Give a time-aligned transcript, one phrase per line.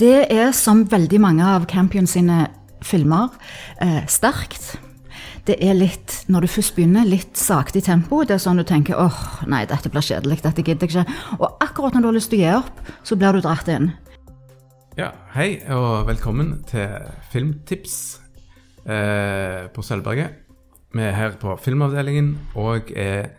[0.00, 2.46] Det er som veldig mange av Campion sine
[2.80, 3.28] filmer,
[3.84, 4.78] eh, sterkt.
[5.44, 8.22] Det er litt, når du først begynner, litt sakte i tempo.
[8.24, 11.12] Det er sånn du tenker åh, nei, dette blir kjedelig, dette gidder jeg ikke.
[11.38, 13.92] Og akkurat når du har lyst til å gi opp, så blir du dratt inn.
[14.96, 16.96] Ja, hei og velkommen til
[17.30, 18.20] Filmtips
[18.86, 20.30] eh, på Sølvberget.
[20.94, 23.36] Vi er her på Filmavdelingen, og er,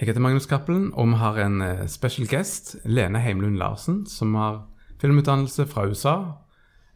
[0.00, 4.34] jeg heter Magnus Cappelen, og vi har en eh, special guest, Lene Heimlund Larsen, som
[4.34, 4.64] har
[5.00, 6.16] filmutdannelse fra USA.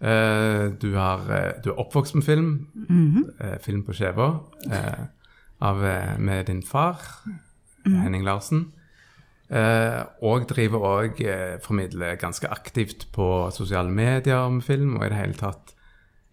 [0.02, 2.52] Eh, du, har, eh, du er oppvokst med film,
[3.40, 3.94] eh, film på
[5.84, 6.98] eh, med din far,
[7.86, 8.72] Henning Larsen.
[9.52, 11.20] Eh, og driver òg
[11.62, 15.74] formidler ganske aktivt på sosiale medier om film, og i det hele tatt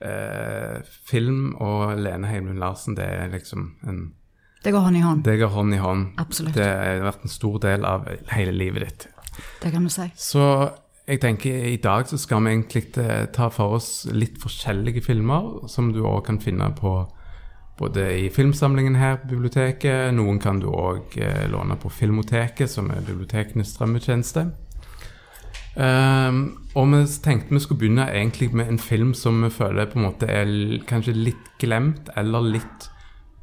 [0.01, 4.13] eh, Film og Lene Heimlund Larsen, det er liksom en
[4.63, 5.23] Det går hånd i hånd.
[5.23, 6.07] Det går hånd i hånd.
[6.17, 6.55] Absolutt.
[6.55, 9.07] Det har vært en stor del av hele livet ditt.
[9.61, 10.09] Det kan du si.
[10.19, 10.43] Så
[11.09, 15.65] jeg tenker i dag så skal vi egentlig eh, ta for oss litt forskjellige filmer,
[15.67, 16.93] som du òg kan finne på
[17.79, 20.13] både i filmsamlingen her på biblioteket.
[20.13, 24.49] Noen kan du òg eh, låne på Filmoteket, som er bibliotekenes strømmetjeneste.
[25.79, 26.39] Um,
[26.75, 30.07] og vi tenkte vi skulle begynne egentlig med en film som vi føler på en
[30.09, 30.49] måte er
[30.89, 32.89] kanskje litt glemt, eller litt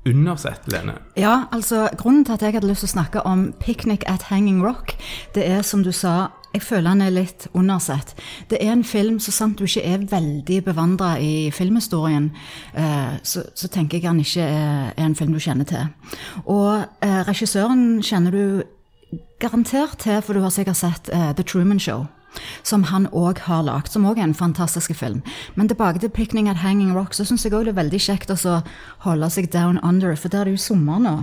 [0.07, 0.99] undersett, Lene.
[1.17, 4.63] Ja, altså Grunnen til at jeg hadde lyst til å snakke om 'Picnic at Hanging
[4.63, 4.95] Rock',
[5.35, 8.15] det er som du sa, jeg føler han er litt undersett.
[8.51, 12.31] Det er en film, så sant du ikke er veldig bevandra i filmhistorien,
[12.75, 15.89] eh, så, så tenker jeg han ikke er, en film du kjenner til.
[16.45, 21.81] Og eh, regissøren kjenner du garantert til, for du har sikkert sett eh, The Truman
[21.83, 22.07] Show.
[22.69, 25.23] Som han òg har lagd, som òg er en fantastisk film.
[25.55, 28.33] Men tilbake til 'Picnic at Hanging Rock', så syns jeg òg det er veldig kjekt
[28.33, 28.61] å
[29.07, 31.17] holde seg down under, for der er det jo sommer nå.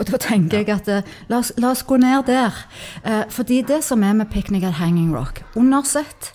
[0.00, 2.56] Og da tenker jeg at eh, la, oss, la oss gå ned der.
[3.04, 6.32] Eh, fordi det som er med 'Picnic at Hanging Rock', undersett,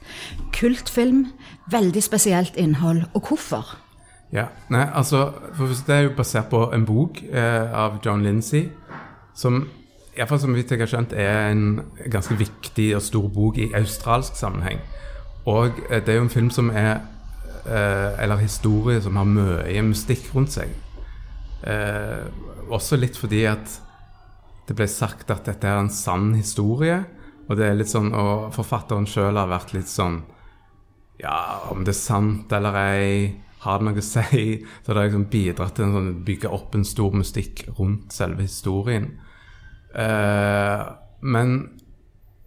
[0.53, 1.27] kultfilm,
[1.71, 3.03] veldig spesielt innhold.
[3.13, 3.77] Og hvorfor?
[4.33, 8.69] Ja, nei, altså, for Det er jo basert på en bok eh, av John Lindsay,
[9.35, 9.67] som
[10.15, 11.81] i hvert fall som vidt jeg har skjønt er en
[12.11, 14.79] ganske viktig og stor bok i australsk sammenheng.
[15.45, 16.99] Og eh, det er jo en film som er
[17.65, 20.71] eh, Eller historie som har mye mystikk rundt seg.
[21.67, 22.29] Eh,
[22.73, 23.79] også litt fordi at
[24.65, 27.03] det ble sagt at dette er en sann historie.
[27.45, 30.23] Og det er litt sånn, og forfatteren sjøl har vært litt sånn
[31.21, 33.11] Ja, om det er sant eller ei,
[33.63, 34.41] har det noe å si?
[34.83, 38.47] Så det har liksom bidratt til å sånn, bygge opp en stor mystikk rundt selve
[38.47, 39.11] historien.
[39.95, 40.91] Uh,
[41.23, 41.55] men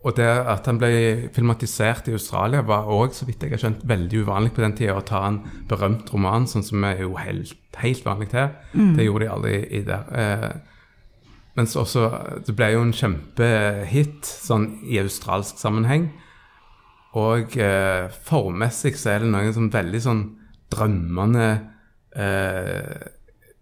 [0.07, 3.83] Og det at han ble filmatisert i Australia, var òg, så vidt jeg har skjønt,
[3.89, 4.95] veldig uvanlig på den tida.
[4.95, 8.53] Å ta en berømt roman, sånn som er jo helt, helt vanlig her.
[8.95, 10.07] Det gjorde de aldri i der.
[10.15, 10.51] Eh,
[11.59, 12.05] mens også
[12.47, 16.13] Det ble jo en kjempehit sånn i australsk sammenheng.
[17.19, 20.25] Og eh, formmessig så er det noe sånn veldig sånn
[20.71, 21.49] drømmende
[22.15, 23.09] eh,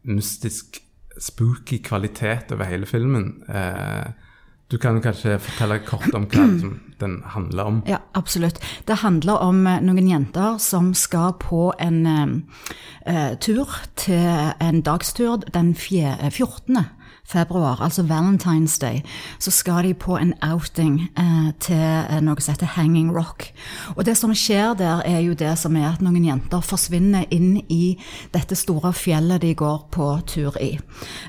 [0.06, 0.82] Mystisk
[1.18, 3.30] spooky kvalitet over hele filmen.
[3.48, 4.25] Eh,
[4.68, 7.82] du kan kanskje fortelle kort om hva liksom, den handler om?
[7.86, 8.58] Ja, absolutt.
[8.88, 12.26] Det handler om eh, noen jenter som skal på en eh,
[13.06, 16.82] eh, tur til en dagstur den fje- eh, 14.
[17.26, 19.02] februar, altså Valentine's Day.
[19.38, 23.48] Så skal de på en outing eh, til eh, noe som heter Hanging Rock.
[23.96, 27.60] Og det som skjer der, er jo det som er at noen jenter forsvinner inn
[27.68, 27.96] i
[28.34, 30.76] dette store fjellet de går på tur i.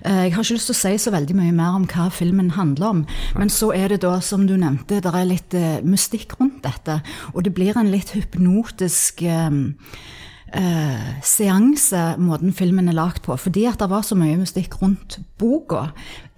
[0.06, 2.54] Eh, jeg har ikke lyst til å si så veldig mye mer om hva filmen
[2.58, 3.06] handler om,
[3.38, 7.02] men så er det da, som du nevnte, det er litt eh, mystikk rundt dette,
[7.34, 9.50] og det blir en litt hypnotisk eh,
[10.56, 15.20] eh, seanse, måten filmen er lagt på, fordi at det var så mye mystikk rundt
[15.40, 15.90] boka.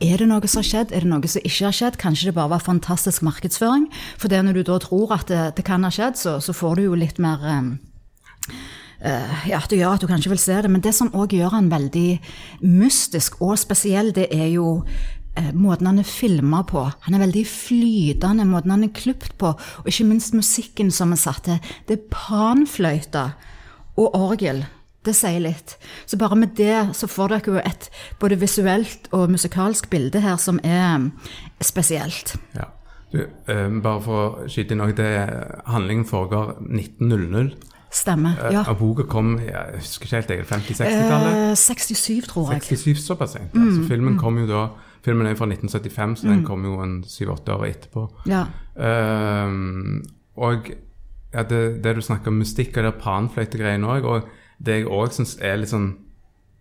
[0.02, 2.00] Er det noe som har skjedd, er det noe som ikke har skjedd?
[2.02, 3.90] Kanskje det bare var fantastisk markedsføring?
[4.18, 6.80] For det når du da tror at det, det kan ha skjedd, så, så får
[6.80, 7.70] du jo litt mer eh,
[9.12, 11.56] eh, ja, det gjør at du kanskje vil se det, men det som òg gjør
[11.58, 12.10] han veldig
[12.66, 14.80] mystisk og spesiell, det er jo
[15.38, 16.88] eh, måten han er filma på.
[17.06, 21.22] Han er veldig flytende, måten han er klipt på, og ikke minst musikken som er
[21.22, 21.72] satt til.
[21.86, 23.30] Det er panfløyte
[24.00, 24.66] og orgel.
[25.06, 25.78] Det sier litt.
[26.06, 27.88] Så bare med det så får dere jo et
[28.20, 31.10] både visuelt og musikalsk bilde her som er
[31.64, 32.36] spesielt.
[32.58, 32.68] Ja.
[33.12, 34.94] Du, eh, bare for å skyte inn noe,
[35.72, 37.56] handlingen foregår 1900.
[37.92, 38.36] Stemmer.
[38.44, 38.64] Eh, Ja.
[38.70, 41.50] Og boka kom jeg husker ikke helt, jeg, 50-60-tallet?
[41.52, 42.62] Eh, 67, tror jeg.
[42.62, 43.56] 67 såpass sent.
[43.56, 43.72] Ja.
[43.80, 44.68] Så filmen kom jo da
[45.02, 48.02] Filmen er fra 1975, så den kom jo en 7-8 år etterpå.
[48.28, 48.42] Ja.
[48.76, 50.02] Ehm,
[50.36, 50.68] og
[51.34, 54.30] ja, det, det du snakker om mystikk og det panfløytegreiene òg, og
[54.60, 55.92] det jeg òg syns er litt sånn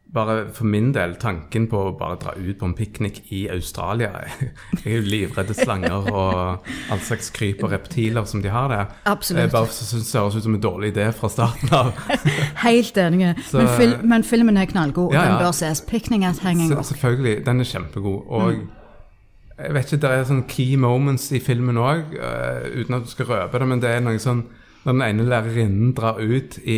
[0.09, 4.23] bare for min del, tanken på å bare dra ut på en piknik i Australia
[4.81, 8.95] Jeg er jo livredd slanger og all slags kryp og reptiler som de har der.
[9.05, 9.43] Absolutt.
[9.43, 11.93] Jeg bare synes det høres ut som en dårlig idé fra starten av.
[12.65, 13.35] Helt enig.
[13.53, 15.35] Men, fil men filmen er knallgod, og Ja, ja.
[15.35, 15.85] den bør ses.
[15.85, 16.89] 'Picnic at Hanging Rock'.
[16.95, 18.25] selvfølgelig, den er kjempegod.
[18.33, 18.63] Og
[19.59, 22.15] jeg vet ikke, det er sånne key moments i filmen òg,
[22.79, 24.45] uten at du skal røpe det, men det er noe sånn
[24.85, 26.77] Når den ene lærerinnen drar ut i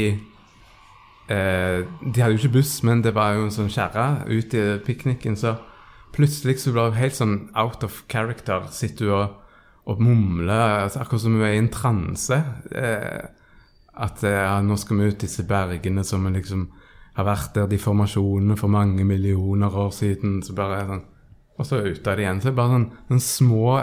[1.30, 4.64] uh, De hadde jo ikke buss, men det var jo en sånn kjerre ut i
[4.86, 5.58] pikniken, så
[6.16, 8.64] plutselig så blir hun helt sånn out of character.
[8.74, 9.36] Sitter hun og,
[9.92, 12.40] og mumler, altså, akkurat som hun er i en transe.
[12.72, 13.28] Uh,
[14.00, 16.68] at eh, ja, nå skal vi ut disse bergene som liksom
[17.18, 20.40] har vært der, de formasjonene for mange millioner år siden.
[20.46, 21.02] Så bare er sånn,
[21.60, 22.40] og så ut av det igjen.
[22.40, 23.80] Så det er bare sånn, sånn små,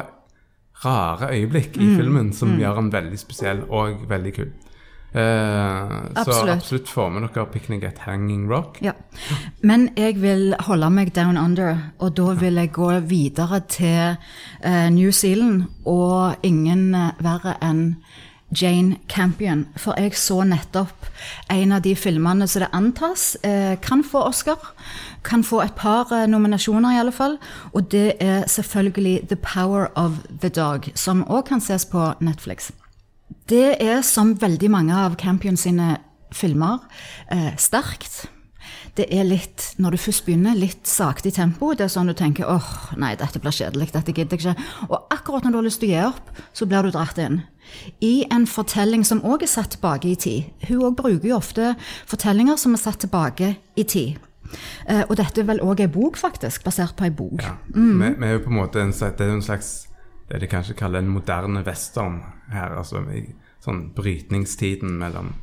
[0.83, 4.51] rare øyeblikk i filmen som gjør den veldig spesiell og veldig kul.
[5.18, 6.56] Eh, så Absolutt.
[6.57, 8.77] absolutt få med dere 'Picnic at Hanging Rock'.
[8.81, 8.91] Ja.
[9.63, 14.18] Men jeg vil holde meg down under, og da vil jeg gå videre til
[14.63, 17.95] eh, New Zealand, og ingen eh, verre enn
[18.62, 19.65] Jane Campion.
[19.77, 21.09] For jeg så nettopp
[21.50, 24.73] en av de filmene som det antas eh, kan få Oscar.
[25.27, 27.38] Kan få et par eh, nominasjoner, i alle fall.
[27.74, 32.71] Og det er selvfølgelig The Power of the Dog, som òg kan ses på Netflix.
[33.50, 35.97] Det er som veldig mange av Campion sine
[36.31, 36.79] filmer,
[37.31, 38.25] eh, sterkt.
[38.97, 41.69] Det er litt, når du først begynner, litt sakte i tempo.
[41.77, 44.69] Det er sånn du tenker åh, nei, dette blir kjedelig, dette gidder jeg ikke.
[44.89, 47.44] Og akkurat når du har lyst til å gi opp, så blir du dratt inn.
[48.01, 50.50] I en fortelling som òg er satt tilbake i tid.
[50.68, 51.75] Hun òg bruker jo ofte
[52.09, 54.18] fortellinger som er satt tilbake i tid.
[54.88, 57.41] Eh, og dette er vel òg ei bok, faktisk, basert på ei bok.
[57.44, 57.55] Ja.
[57.73, 59.88] Vi, vi er jo på en måte en, slags- det er en slags
[60.29, 62.17] det de kanskje kaller en moderne western
[62.51, 62.73] her.
[62.77, 63.21] altså i
[63.63, 65.33] sånn brytningstiden mellom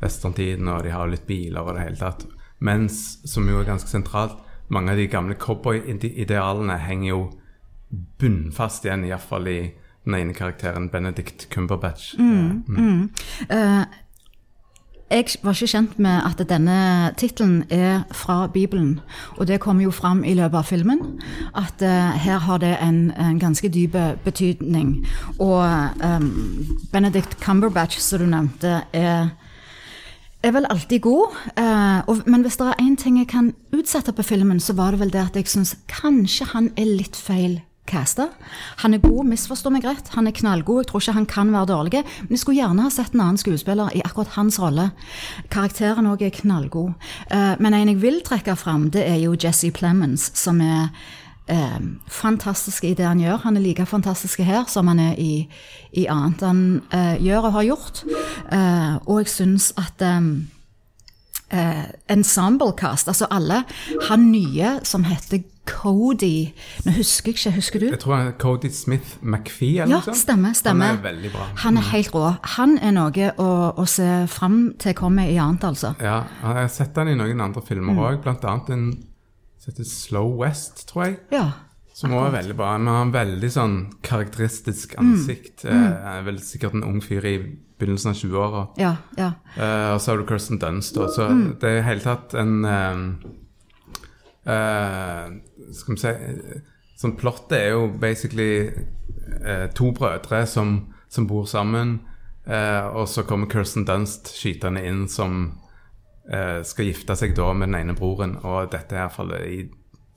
[0.00, 2.26] westerntiden, og de har litt biler og det hele tatt.
[2.60, 4.38] Mens, som jo er ganske sentralt,
[4.70, 7.20] mange av de gamle cowboy-idealene henger jo
[8.20, 9.58] bunnfast igjen, iallfall i
[10.04, 12.14] den ene karakteren, Benedict Cumberbatch.
[12.18, 13.82] Eh,
[15.10, 19.00] Jeg var ikke kjent med at denne tittelen er fra Bibelen.
[19.36, 21.00] Og det kommer jo fram i løpet av filmen,
[21.56, 25.06] at uh, her har det en, en ganske dyp betydning.
[25.38, 25.64] Og
[26.04, 26.28] um,
[26.92, 29.30] Benedict Cumberbatch, som du nevnte, er,
[30.42, 31.40] er vel alltid god.
[31.56, 34.90] Uh, og, men hvis det er én ting jeg kan utsette på filmen, så var
[34.90, 38.28] det vel det at jeg syns kanskje han er litt feil casta.
[38.84, 40.12] Han er god, misforstå meg rett.
[40.16, 40.82] Han er knallgod.
[40.82, 42.02] Jeg tror ikke han kan være dårlig.
[42.26, 44.90] Men jeg skulle gjerne ha sett en annen skuespiller i akkurat hans rolle.
[45.52, 46.92] Karakteren òg er knallgod.
[47.30, 50.90] Eh, men en jeg vil trekke fram, det er jo Jesse Plemons, som er
[51.48, 51.80] eh,
[52.12, 53.42] fantastisk i det han gjør.
[53.46, 55.48] Han er like fantastisk her som han er i,
[55.92, 56.62] i annet han
[56.92, 58.04] eh, gjør og har gjort.
[58.52, 60.20] Eh, og jeg syns at eh,
[61.50, 63.64] eh, ensemble-cast, altså alle
[64.08, 66.48] Han nye som heter Cody
[66.86, 67.86] Nå husker jeg ikke, husker du?
[67.90, 70.54] Jeg tror han er Cody Smith McPhee eller Ja, noe stemmer.
[70.56, 70.86] stemmer.
[70.94, 71.46] Han er veldig bra.
[71.64, 72.30] Han er helt rå.
[72.56, 75.94] Han er noe å, å se fram til kommer i annet, altså.
[76.00, 77.98] Ja, jeg har sett han i noen andre filmer Mm.
[78.06, 78.86] òg, blant annet en
[79.58, 81.18] som heter Slow West, tror jeg.
[81.32, 81.50] Ja.
[81.92, 82.72] Som også er veldig bra.
[82.78, 85.12] Han har en veldig sånn karakteristisk Mm.
[85.12, 85.64] ansikt.
[85.66, 87.36] Eh, er vel sikkert en ung fyr i
[87.78, 88.62] begynnelsen av 20-åra.
[88.76, 88.96] Ja.
[89.16, 89.32] ja.
[89.56, 90.96] uh, og så har du Kirsten Dunst.
[90.98, 91.56] Og Så Mm.
[91.60, 92.96] det er i hele tatt en eh,
[94.46, 95.30] uh,
[95.72, 96.12] Skal vi si
[96.98, 98.70] Sånn Plottet er jo basically
[99.46, 102.00] uh, to brødre som, som bor sammen.
[102.48, 105.58] og så kommer Kirsten Dunst skytende inn som
[106.64, 108.38] skal gifte seg da med den ene broren.
[108.42, 109.58] Og dette er faller i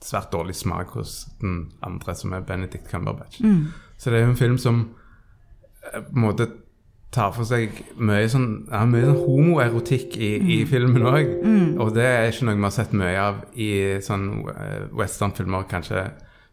[0.00, 3.36] svært dårlig smak hos den andre, som er Benedict Cumberbatch.
[3.98, 4.80] Så det er jo en film som
[5.92, 6.48] på en måte
[7.12, 11.32] tar for seg mye sånn, ja, mye sånn homoerotikk i, i filmen òg.
[11.82, 13.70] Og det er ikke noe vi har sett mye av i
[14.04, 16.06] sånn eh, westernfilmer, kanskje.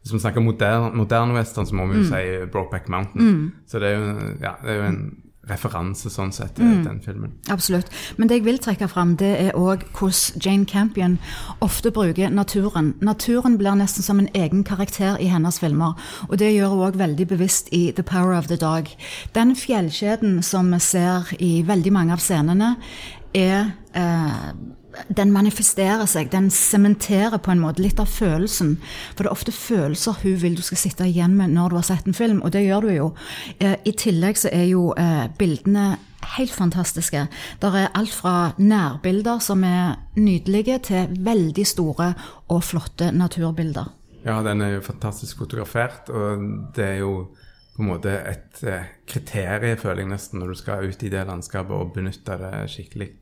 [0.04, 3.26] Hvis vi snakker moderne, moderne western, så må vi jo si Brokeback Mountain.
[3.68, 5.02] Så det er, jo, ja, det er jo en
[5.50, 7.34] referanse sånn sett til den filmen.
[7.52, 7.90] Absolutt.
[8.18, 11.18] Men det jeg vil trekke fram, det er òg hvordan Jane Campion
[11.66, 12.94] ofte bruker naturen.
[13.02, 15.98] Naturen blir nesten som en egen karakter i hennes filmer,
[16.30, 18.92] og det gjør hun òg veldig bevisst i The Power of the Dog.
[19.36, 22.76] Den fjellkjeden som vi ser i veldig mange av scenene,
[23.34, 24.52] er eh,
[25.08, 28.76] den manifesterer seg, den sementerer på en måte litt av følelsen.
[29.14, 31.88] For det er ofte følelser hun vil du skal sitte igjen med når du har
[31.92, 33.10] sett en film, og det gjør du jo.
[33.60, 35.92] Eh, I tillegg så er jo eh, bildene
[36.36, 37.28] helt fantastiske.
[37.62, 42.14] Der er alt fra nærbilder som er nydelige, til veldig store
[42.50, 43.94] og flotte naturbilder.
[44.26, 46.44] Ja, den er jo fantastisk fotografert, og
[46.76, 47.14] det er jo
[47.78, 51.22] på en måte et eh, kriterium, føler jeg nesten, når du skal ut i det
[51.30, 53.14] landskapet og benytte det skikkelig.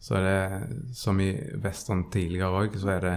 [0.00, 1.32] Så er det, som i
[1.64, 3.16] western tidligere òg, så er det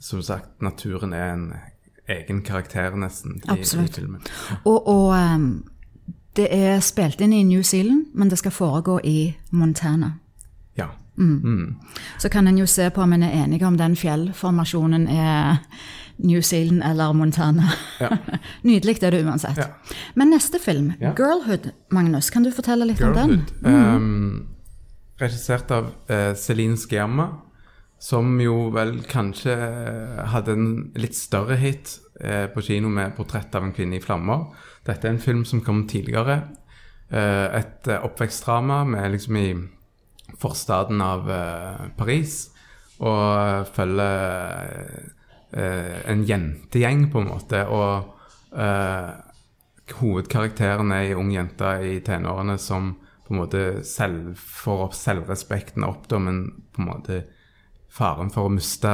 [0.00, 1.52] som sagt Naturen er en
[2.08, 4.20] egen karakter, nesten, i, i filmen.
[4.64, 5.64] Og, og um,
[6.36, 10.12] det er spilt inn i New Zealand, men det skal foregå i Montana.
[10.76, 10.90] Ja.
[12.18, 15.56] Så kan en jo se på om en er enige om den fjellformasjonen er
[16.18, 17.70] New Zealand eller Montana.
[18.00, 18.08] Ja.
[18.62, 19.58] Nydelig er det uansett.
[19.58, 19.66] Ja.
[20.14, 21.12] Men neste film, Ja.
[21.14, 23.30] 'Girlhood', Magnus, kan du fortelle litt om den?
[23.62, 23.96] Girlhood.
[23.96, 24.46] Um,
[25.20, 27.28] regissert av eh, Celine Sciamma,
[27.98, 30.66] som jo vel kanskje eh, hadde en
[30.98, 34.50] litt større hit eh, på kino med 'Portrett av en kvinne i flammer'.
[34.84, 36.42] Dette er en film som kom tidligere.
[37.10, 39.54] Eh, et eh, oppvekstdrama med liksom i
[40.40, 42.50] forstaden av eh, Paris.
[43.04, 45.10] Og følger
[45.54, 47.60] en jentegjeng, på en måte.
[47.66, 48.06] Og
[49.98, 52.92] hovedkarakteren er ei ung jente i tenårene som
[53.24, 57.22] på en måte selv, får opp selvrespekten opp, da, men på en måte
[57.94, 58.90] faren for å miste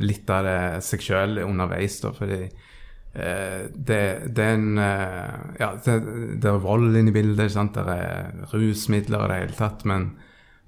[0.00, 2.00] litt av det seg sjøl underveis.
[2.02, 4.00] da, fordi eh, det,
[4.34, 5.98] det er en eh, Ja, det,
[6.42, 7.76] det er vold inne i bildet, sant?
[7.76, 10.10] det er rusmidler i det hele tatt, men,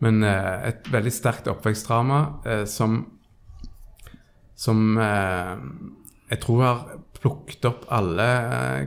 [0.05, 2.21] men eh, et veldig sterkt oppvekstdrama
[2.69, 3.03] som
[4.61, 6.81] som jeg tror har
[7.17, 8.27] plukket opp alle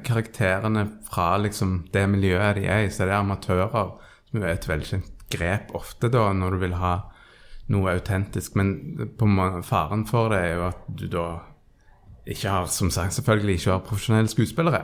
[0.05, 2.91] karakterene fra liksom det miljøet de er i.
[2.93, 3.95] Så det er amatører,
[4.33, 6.93] jo et velkjent grep ofte da, når du vil ha
[7.73, 8.57] noe autentisk.
[8.59, 8.75] Men
[9.17, 9.29] på
[9.65, 11.27] faren for det er jo at du da
[12.29, 14.83] ikke har, som sagt, selvfølgelig ikke har profesjonelle skuespillere.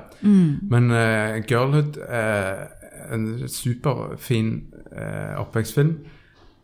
[0.70, 2.68] Men uh, Girlhood er
[3.14, 5.96] en superfin uh, oppvekstfilm.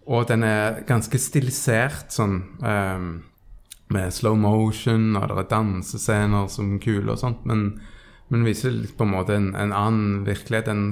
[0.05, 3.07] Og den er ganske stilisert sånn um,
[3.89, 7.79] med slow motion, og det er dansescener som er kule og sånt, men,
[8.29, 10.85] men viser på en måte en, en annen virkelighet enn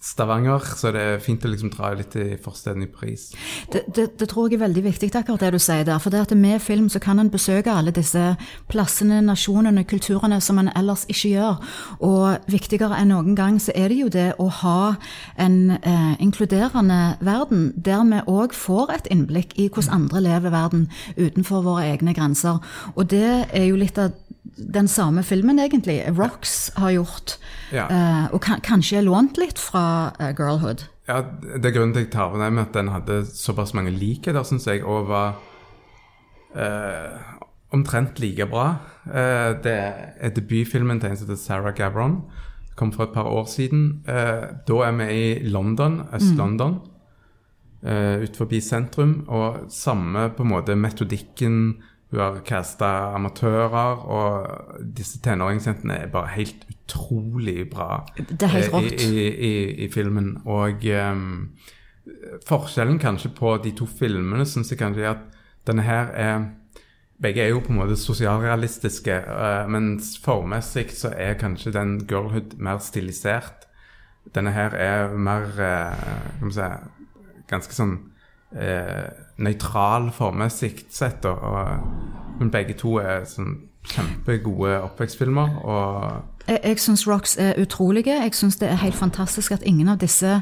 [0.00, 3.32] Stavanger, så det er fint å liksom dra litt i forsteden i Paris.
[3.72, 5.98] Det, det, det tror jeg er veldig viktig, akkurat det du sier der.
[5.98, 8.36] For det at med film så kan en besøke alle disse
[8.70, 11.58] plassene, nasjonene, kulturene som en ellers ikke gjør.
[12.06, 14.94] Og viktigere enn noen gang så er det jo det å ha
[15.34, 20.86] en eh, inkluderende verden, der vi òg får et innblikk i hvordan andre lever verden
[21.16, 22.62] utenfor våre egne grenser.
[22.94, 24.14] Og det er jo litt av
[24.56, 27.36] den samme filmen, egentlig, Rocks har gjort.
[27.72, 27.86] Ja.
[27.90, 30.86] Uh, og kan, kanskje er lånt litt fra uh, Girlhood.
[31.08, 33.74] Ja, det er grunnen til at jeg tar med det med at den hadde såpass
[33.76, 35.38] mange likheter, syns jeg, og var
[36.56, 37.38] uh,
[37.74, 38.68] omtrent like bra.
[39.64, 42.22] Det er debutfilmen til en som heter Sarah Gavron.
[42.76, 44.02] Kom for et par år siden.
[44.06, 46.78] Da er vi i London, Øst-London,
[47.82, 51.82] eh, ut forbi sentrum, og samme på en måte metodikken.
[52.10, 58.70] Hun har casta amatører, og disse tenåringsjentene er bare helt utrolig bra Det er helt
[58.70, 59.02] eh, rått.
[59.04, 59.50] i, i,
[59.84, 60.38] i, filmen.
[60.48, 61.26] Og um,
[62.48, 65.26] forskjellen kanskje på de to filmene syns jeg kanskje er at
[65.68, 66.48] denne her er
[67.18, 72.54] Begge er jo på en måte sosialrealistiske, uh, mens formessig så er kanskje den Girlhood
[72.62, 73.66] mer stilisert.
[74.36, 76.04] Denne her er mer uh,
[76.36, 76.68] Skal vi si,
[77.50, 77.96] ganske sånn
[78.54, 81.26] eh, nøytral formmessig sett.
[82.38, 83.56] Men begge to er sånn
[83.88, 85.54] kjempegode oppvekstfilmer.
[85.64, 88.14] Og Jeg, jeg syns Rocks er utrolige.
[88.22, 90.40] Jeg syns det er helt fantastisk at ingen av disse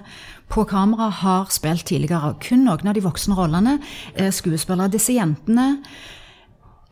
[0.48, 2.34] på kamera har spilt tidligere.
[2.42, 3.78] Kun noen av de voksne rollene
[4.14, 4.92] er skuespillere.
[4.92, 5.76] Disse jentene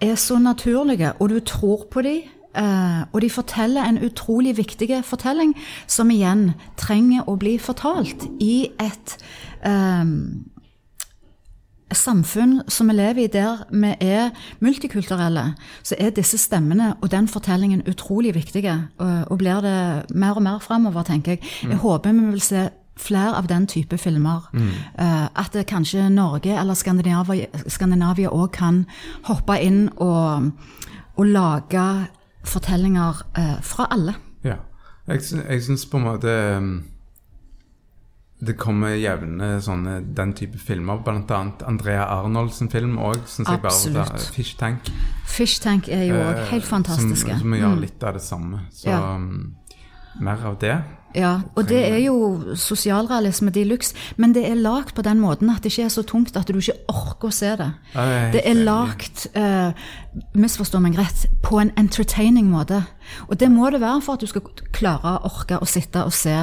[0.01, 2.23] er så naturlige, og du tror på dem.
[2.55, 5.57] Eh, og de forteller en utrolig viktig fortelling,
[5.87, 9.17] som igjen trenger å bli fortalt i et
[11.99, 14.31] samfunn som vi lever i, der vi er
[14.65, 18.77] multikulturelle, så er disse stemmene og den fortellingen utrolig viktige.
[18.99, 21.45] Og, og blir det mer og mer framover, tenker jeg.
[21.69, 24.49] Jeg håper vi vil se flere av den type filmer.
[24.55, 26.75] Eh, at kanskje Norge eller
[27.69, 28.85] Skandinavia òg kan
[29.27, 30.53] hoppe inn og,
[31.17, 31.87] og lage
[32.45, 34.15] fortellinger eh, fra alle.
[34.45, 34.61] Ja.
[35.09, 36.85] Jeg, jeg syns på en måte um,
[38.45, 41.01] det kommer jevne sånne, den type filmer.
[41.09, 44.31] Annet Andrea Arnoldsen film òg, Absolutt.
[44.35, 44.91] Fish Tank.
[45.27, 47.39] Fish Tank er jo òg eh, helt fantastiske.
[47.39, 48.65] Som, som gjør litt av det samme.
[48.73, 49.03] Så Ja.
[50.21, 50.77] Mer av det.
[51.15, 55.51] Ja, og det er jo sosialrealisme de luxe, men det er lagd på den måten
[55.53, 57.69] at det ikke er så tungt at du ikke orker å se det.
[58.35, 59.71] Det er lagd, eh,
[60.35, 62.83] misforstå meg rett, på en entertaining måte.
[63.29, 64.43] Og det må det være for at du skal
[64.75, 66.35] klare å orke å sitte og se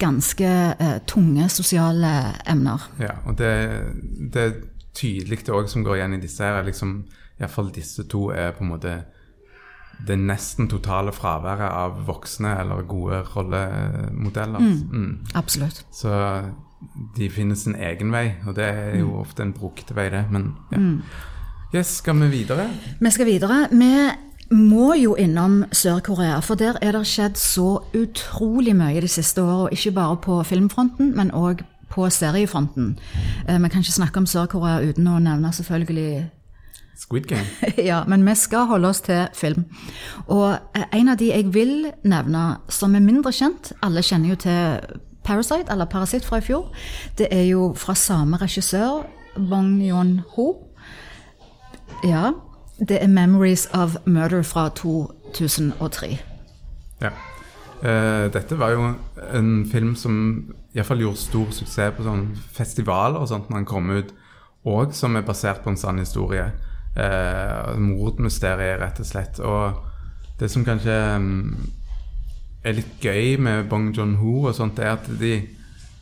[0.00, 2.88] ganske eh, tunge sosiale emner.
[3.02, 3.52] Ja, og det,
[4.32, 4.58] det er
[4.96, 7.02] tydelig det òg som går igjen i disse her, er liksom
[7.38, 8.96] Iallfall disse to er på en måte
[10.06, 14.58] det nesten totale fraværet av voksne eller gode rollemodeller.
[14.60, 15.18] Mm.
[15.34, 15.84] Absolutt.
[15.92, 16.12] Så
[17.16, 20.24] de finner sin egen vei, og det er jo ofte en brukte vei, det.
[20.30, 20.78] Men ja.
[21.74, 22.68] Yes, skal vi videre?
[23.00, 23.66] Vi skal videre.
[23.70, 23.90] Vi
[24.56, 29.68] må jo innom Sør-Korea, for der er det skjedd så utrolig mye de siste åra.
[29.72, 32.98] Ikke bare på filmfronten, men òg på seriefronten.
[33.48, 36.30] Eh, Vi kan ikke snakke om Sør-Korea uten å nevne selvfølgelig
[36.98, 37.46] Squid Game.
[37.90, 39.64] ja, men vi skal holde oss til film.
[40.26, 44.40] Og eh, en av de jeg vil nevne som er mindre kjent, alle kjenner jo
[44.42, 46.72] til Parasite, eller Parasitt fra i fjor,
[47.18, 50.48] det er jo fra samme regissør, Bong Yon-ho.
[52.04, 52.32] Ja,
[52.78, 56.18] det er 'Memories of Murder' fra 2003.
[57.02, 57.10] Ja.
[57.82, 58.94] Uh, dette var jo
[59.34, 60.14] en film som
[60.74, 64.14] iallfall gjorde stor suksess på sånn festivaler og sånt når den kom ut,
[64.64, 66.50] og som er basert på en sann historie.
[66.98, 69.38] Eh, mordmysteriet, rett og slett.
[69.38, 71.52] Og det som kanskje mm,
[72.66, 75.36] er litt gøy med Bong Joon-ho, og sånt, er at de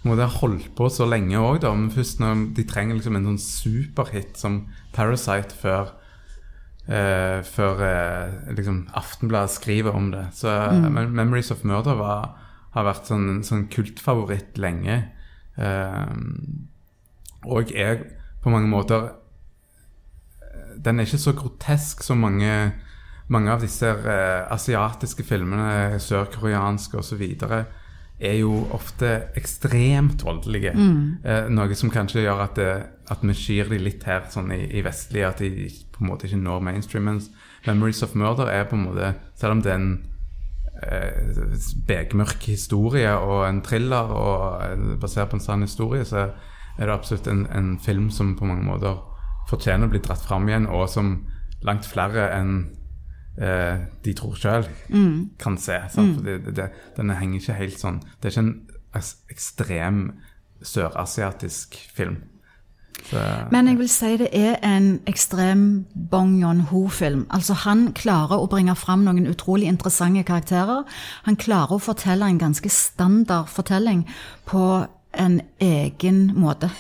[0.06, 4.38] må ha holdt på så lenge òg, først når de trenger liksom en sånn superhit
[4.40, 4.60] som
[4.96, 5.90] Parasite før
[6.86, 10.28] eh, før eh, liksom Aftenbladet skriver om det.
[10.38, 11.12] Så mm.
[11.12, 12.38] 'Memories of Murder' var,
[12.72, 15.02] har vært sånn, sånn kultfavoritt lenge.
[15.58, 16.16] Eh,
[17.44, 18.06] og er
[18.42, 19.10] på mange måter
[20.84, 22.72] Den er ikke så grotesk som mange,
[23.32, 27.24] mange av disse uh, asiatiske filmene, sørkoreanske osv.
[28.18, 30.72] er jo ofte ekstremt voldelige.
[31.24, 32.70] Eh, noe som kanskje gjør at, det,
[33.12, 36.28] at vi skyr de litt her sånn i, i vestlig, at de på en måte
[36.28, 37.04] ikke når mainstream.
[37.04, 37.30] Mens
[37.66, 40.06] 'Memories of Murder' er på en måte, selv om det er en
[40.82, 41.56] uh,
[41.86, 46.30] bekmørk historie og en thriller og eh, basert på en sann historie, så
[46.78, 48.96] er det absolutt en, en film som på mange måter
[49.48, 51.12] fortjener å bli dratt fram igjen, og som
[51.66, 52.54] langt flere enn
[53.38, 54.66] eh, de tror sjøl
[55.38, 55.78] kan se.
[55.96, 56.14] Mm.
[56.24, 58.54] Det, det, den henger ikke helt sånn Det er ikke en
[58.96, 60.00] eks- ekstrem
[60.66, 62.16] sørasiatisk film.
[63.10, 63.20] Så,
[63.52, 67.26] Men jeg vil si det er en ekstrem Bong Yon-ho-film.
[67.30, 70.84] Altså Han klarer å bringe fram noen utrolig interessante karakterer.
[71.28, 74.06] Han klarer å fortelle en ganske standard fortelling
[74.48, 76.70] på en egen måte.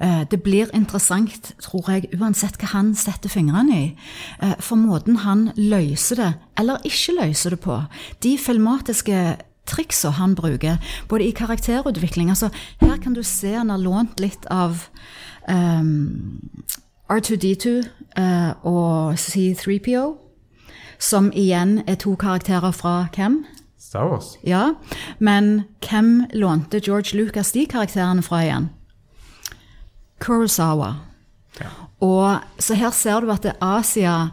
[0.00, 3.96] Eh, Det blir interessant, tror jeg, uansett hva han setter fingrene i.
[4.42, 7.82] Eh, For måten han løser det, eller ikke løser det på.
[8.22, 9.36] De filmatiske
[9.68, 12.48] triksa han bruker, både i karakterutvikling altså
[12.80, 14.88] Her kan du se han har lånt litt av
[15.48, 16.40] um,
[17.10, 17.82] R2D2
[18.18, 20.16] uh, og C3PO,
[20.98, 23.44] som igjen er to karakterer fra hvem?
[23.78, 24.34] Star Wars.
[24.44, 24.74] Ja,
[25.18, 28.70] men hvem lånte George Lucas de karakterene fra igjen?
[30.22, 30.94] Kurosawa.
[31.58, 31.72] Ja.
[32.04, 34.30] Og så her ser du at Asia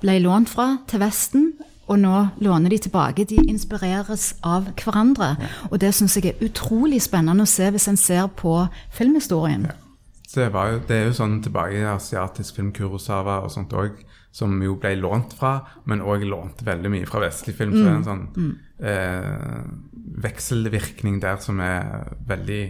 [0.00, 1.50] ble lånt fra til Vesten,
[1.90, 3.26] og nå låner de tilbake.
[3.26, 5.32] De inspireres av hverandre.
[5.72, 8.54] Og det syns jeg er utrolig spennende å se hvis en ser på
[8.94, 9.66] filmhistorien.
[9.66, 9.74] Ja.
[10.36, 13.98] det, var jo, det er jo sånn tilbake i asiatisk film, Kurosawa og sånt òg,
[14.30, 15.56] som jo ble lånt fra,
[15.90, 17.74] men òg lånte veldig mye fra vestlig film.
[17.74, 19.64] Så det er en sånn eh,
[20.22, 22.62] vekselvirkning der som er veldig,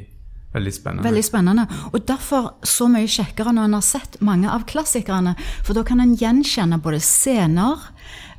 [0.55, 1.07] veldig spennende.
[1.07, 1.67] Veldig spennende.
[1.93, 5.37] Og derfor så mye kjekkere når en har sett mange av klassikerne.
[5.63, 7.79] For da kan en gjenkjenne både scener,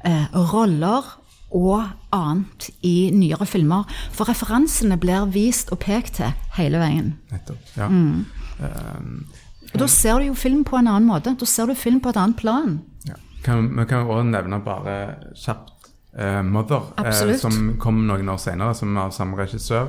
[0.03, 1.03] eh, roller
[1.51, 1.83] og
[2.15, 3.83] annet i nyere filmer.
[4.11, 7.13] For referansene blir vist og pekt til hele veien.
[7.31, 7.57] Nettopp.
[7.77, 7.87] Ja.
[7.87, 8.25] Mm.
[8.61, 9.25] Um,
[9.73, 11.35] Og da ser du jo film på en annen måte.
[11.39, 12.81] Da ser du film på et annet plan.
[13.07, 13.15] ja.
[13.43, 18.75] Kan, vi kan også nevne bare kjapt uh, 'Mother', uh, som kom noen år senere,
[18.75, 19.87] som er av samme regissør.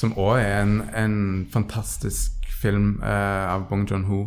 [0.00, 1.16] Som òg er en, en
[1.52, 4.22] fantastisk film eh, av Bong Joon-ho.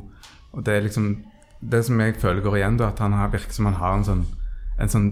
[0.53, 1.15] Og det er liksom
[1.63, 4.03] Det som jeg føler går igjen, da, at han har, virker som han har en
[4.03, 4.23] sånn,
[4.83, 5.05] en sånn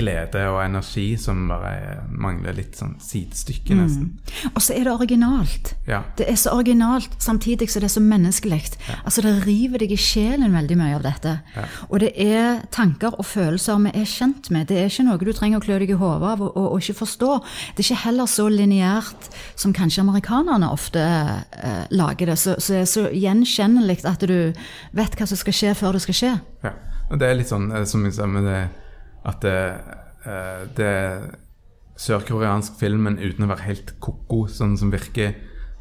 [0.00, 4.18] fortellerglede og energi som bare er- mangler litt sånn sidestykke, nesten.
[4.54, 5.74] Og så er det originalt.
[5.86, 6.02] Ja.
[6.16, 8.76] Det er så originalt, samtidig som det er så menneskelig.
[9.04, 11.40] Altså Det river deg i sjelen veldig mye av dette.
[11.90, 14.66] Og det er tanker og følelser vi er kjent med.
[14.68, 16.80] Det er ikke noe du trenger å klø deg i hodet av og, og, og
[16.80, 17.44] ikke forstå.
[17.76, 22.38] Det er ikke heller så lineært som kanskje amerikanerne ofte eh, lager det.
[22.38, 24.52] Så, så det er så gjenkjennelig at du
[24.92, 26.40] vet hva som skal skje før det skal skje.
[26.64, 26.72] Ja,
[27.10, 28.68] og det er litt sånn eh, som vi sa med det
[29.28, 29.56] at det,
[30.26, 31.30] uh, det er
[32.00, 35.34] sørkoreansk filmen uten å være helt ko-ko, sånn som virker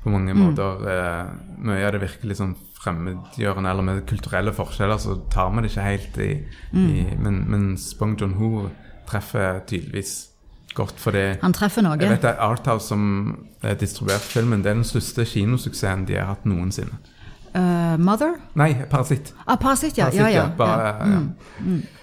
[0.04, 4.99] på mange måter uh, Mye av det virker litt sånn fremmedgjørende, eller med kulturelle forskjeller,
[5.04, 6.30] så tar vi det ikke helt i,
[6.80, 8.69] i Men, men Spong John-ho
[9.10, 10.30] treffer tydeligvis
[10.78, 11.97] godt, fordi Han treffer noe.
[11.99, 13.04] jeg vet at Arthouse som
[13.63, 16.99] eh, distribuerte filmen, det er den største kinosuksessen de har hatt noensinne.
[17.49, 18.36] Uh, Mother?
[18.56, 19.34] Nei, Parasitt.
[19.47, 20.06] Ah, Parasitt, ja.
[20.06, 21.19] Parasit, ja, ja, Bare, ja.
[21.65, 21.80] Mm.
[21.82, 21.99] ja.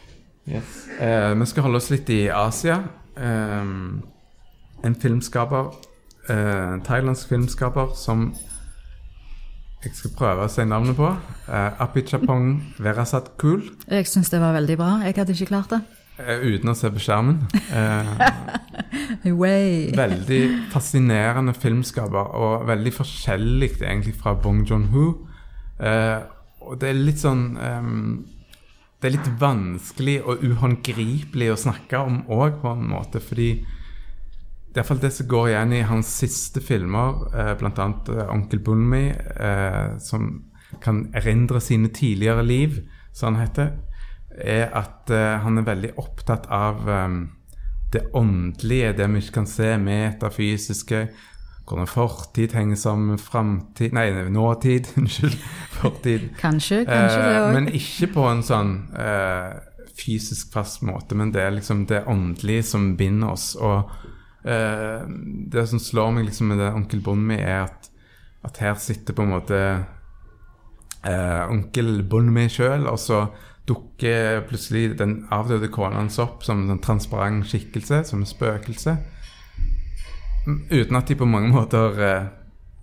[0.47, 0.87] Yes.
[1.01, 2.81] Eh, vi skal holde oss litt i Asia.
[3.17, 3.75] Eh,
[4.87, 5.75] en filmskaper
[6.31, 8.29] eh, thailandsk filmskaper som
[9.85, 11.09] jeg skal prøve å si navnet på.
[11.47, 12.49] Eh, Apichapong
[12.83, 13.63] Verasat Kul.
[13.87, 14.91] Jeg syns det var veldig bra.
[15.07, 15.83] Jeg hadde ikke klart det.
[16.19, 17.43] Eh, uten å se på skjermen.
[17.71, 18.15] Eh,
[20.03, 20.41] veldig
[20.73, 25.11] fascinerende filmskaper, og veldig forskjellig egentlig fra Bong Joon-ho.
[25.79, 26.19] Eh,
[26.67, 28.07] og det er litt sånn ehm,
[28.97, 33.51] Det er litt vanskelig og uhåndgripelig å snakke om òg, på en måte, fordi
[34.77, 37.73] det er iallfall det som går igjen i hans siste filmer, eh, bl.a.
[37.73, 40.45] Eh, 'Onkel Bunmi', eh, som
[40.81, 42.83] kan erindre sine tidligere liv,
[43.13, 43.71] som han heter,
[44.37, 46.85] er at eh, han er veldig opptatt av
[47.93, 51.09] det åndelige, det vi ikke kan se, metafysiske,
[51.67, 54.87] hvordan fortid henger sammen med framtid Nei, nåtid.
[55.01, 55.37] Unnskyld.
[55.81, 56.29] Fortid.
[56.39, 57.55] Kanskje, kanskje det Eh, òg.
[57.57, 59.57] men ikke på en sånn eh,
[59.99, 63.55] fysisk fast måte, men det er liksom det åndelige som binder oss.
[63.57, 63.91] Og
[64.47, 65.03] eh,
[65.53, 67.91] det som slår meg liksom med det onkel Bonmi, er at,
[68.47, 69.61] at her sitter på en måte
[71.05, 73.25] eh, onkel Bonmi sjøl, og så
[73.67, 78.95] dukker plutselig den avdøde kona hans opp som en sånn transparent skikkelse, som et spøkelse.
[80.47, 82.29] Mm, Uten at de på mange måter eh,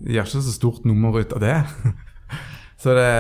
[0.04, 1.60] gjør ikke så stort nummer ut av det.
[2.84, 3.12] Så det,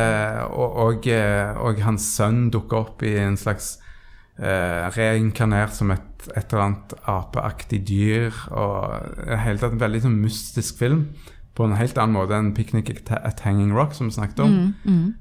[0.51, 3.77] og, og, eh, og hans sønn dukker opp i en slags
[4.35, 8.35] eh, reinkarnert som et, et eller annet apeaktig dyr.
[8.51, 11.05] Og hele tatt en veldig sånn mystisk film.
[11.55, 14.73] På en helt annen måte enn 'Picnic at Hanging Rock', som vi snakket om.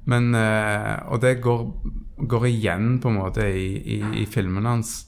[0.09, 1.63] Men, eh, og det går,
[2.27, 5.05] går igjen på en måte i, i, i filmene hans.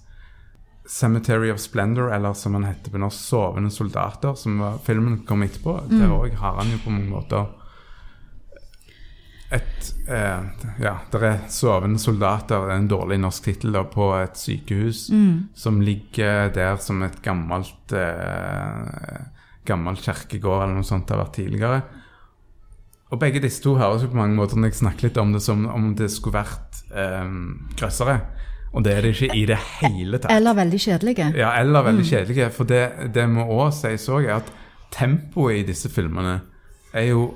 [0.87, 5.43] 'Cemetery of Splendor', eller som han heter på norsk 'Sovende soldater', som var, filmen kom
[5.43, 5.79] etterpå.
[5.89, 7.45] Der òg har han jo på mange måter
[9.51, 10.41] et eh,
[10.81, 15.11] Ja, det er 'Sovende soldater', er en dårlig norsk tittel, på et sykehus
[15.53, 19.25] som ligger der som et gammelt eh,
[19.65, 21.81] Gammel kirkegård eller noe sånt det har vært tidligere.
[23.11, 25.41] Og begge disse to høres jo på mange måter når jeg snakker litt om det,
[25.41, 27.25] som om det skulle vært eh,
[27.77, 28.19] grøssere.
[28.75, 30.33] Og det er det ikke i det hele tatt.
[30.35, 31.29] Eller veldig kjedelige.
[31.39, 32.49] Ja, eller veldig kjedelige.
[32.51, 32.83] For det,
[33.15, 34.49] det må òg sies òg, er at
[34.95, 36.41] tempoet i disse filmene
[36.95, 37.29] er jo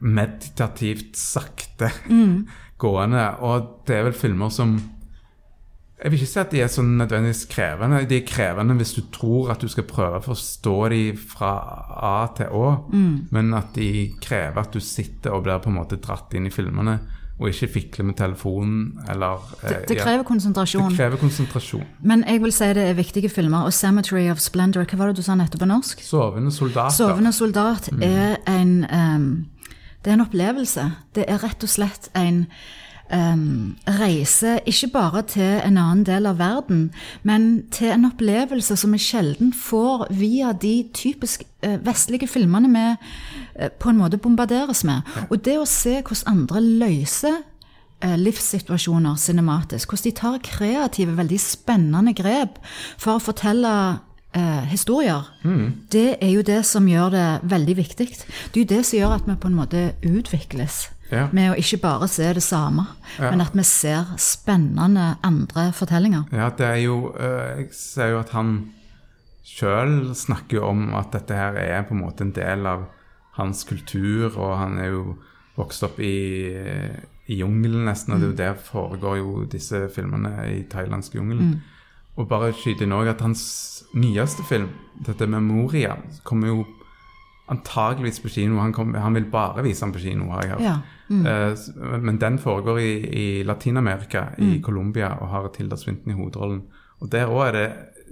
[0.00, 1.90] meditativt sakte
[2.82, 3.26] gående.
[3.46, 4.78] Og det er vel filmer som
[6.00, 7.98] Jeg vil ikke si at de er så nødvendigvis krevende.
[8.08, 11.50] De er krevende hvis du tror at du skal prøve å forstå de fra
[12.00, 12.70] A til Å,
[13.36, 13.90] men at de
[14.24, 16.94] krever at du sitter og blir på en måte dratt inn i filmene,
[17.40, 20.90] og ikke fikle med telefonen eller Det, eh, det det, krever konsentrasjon.
[20.90, 21.84] Det krever konsentrasjon.
[22.02, 23.64] Men jeg vil si det er viktige filmer.
[23.64, 26.02] Og 'Cemetery of Splendor', hva var det du sa nettopp på norsk?
[26.02, 26.90] Sovende soldater.
[26.90, 29.46] 'Sovende soldat' er en um,
[30.04, 30.92] Det er en opplevelse.
[31.14, 32.46] Det er rett og slett en
[33.12, 36.90] ehm, reise ikke bare til en annen del av verden,
[37.22, 42.86] men til en opplevelse som vi sjelden får via de typisk uh, vestlige filmene vi
[42.94, 45.06] uh, på en måte bombarderes med.
[45.30, 47.40] Og det å se hvordan andre løser
[48.00, 49.90] eh, livssituasjoner cinematisk.
[49.90, 52.60] Hvordan de tar kreative, veldig spennende grep
[52.98, 53.72] for å fortelle
[54.32, 55.28] eh, historier.
[55.92, 58.08] Det er jo det som gjør det veldig viktig.
[58.08, 60.88] Det er jo det som gjør at vi på en måte utvikles.
[61.10, 61.28] Ja.
[61.32, 62.84] Med å ikke bare se det samme,
[63.18, 63.30] Ja.
[63.30, 66.24] men at vi ser spennende andre fortellinger.
[66.32, 68.70] Ja, det er jo eh, Jeg ser jo at han
[69.44, 72.86] sjøl snakker jo om at dette her er på en måte en del av
[73.38, 75.16] hans kultur, og han er jo
[75.56, 76.54] vokst opp i,
[77.30, 81.60] i jungelen nesten, og det er jo der foregår jo disse filmene i thailandsk jungelen.
[82.16, 84.68] Og bare skyte inn òg at hans nyeste film,
[85.06, 86.66] dette 'Memoria', kommer jo
[87.50, 88.58] antageligvis på kino.
[88.62, 90.62] Han, kom, han vil bare vise den på kino, har jeg hørt.
[90.66, 90.76] Ja.
[91.10, 91.24] Mm.
[91.58, 91.70] s-
[92.02, 96.60] men den foregår i, i Latin-Amerika, i Colombia, og har Tilda Swinton i hovedrollen.
[97.00, 97.68] Og der òg er det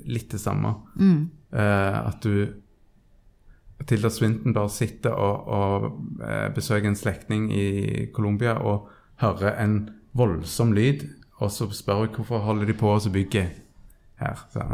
[0.06, 0.74] litt det samme.
[0.98, 2.48] Eh, at du
[3.86, 5.84] Tilda Swinton bare sitter og, og
[6.20, 8.88] uh, besøker en slektning i Colombia og
[9.22, 9.76] hører en
[10.18, 11.04] voldsom lyd,
[11.38, 13.44] og så spør hun hvorfor holder de på å bygge
[14.20, 14.38] her.
[14.52, 14.64] Så,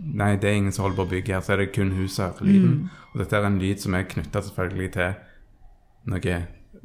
[0.00, 2.24] nei, det- er ingen som holder på å bygge her, så er det kun huset
[2.38, 2.90] hører lyden.
[3.12, 5.14] Og dette er en lyd som er knytta selvfølgelig til
[6.06, 6.36] noe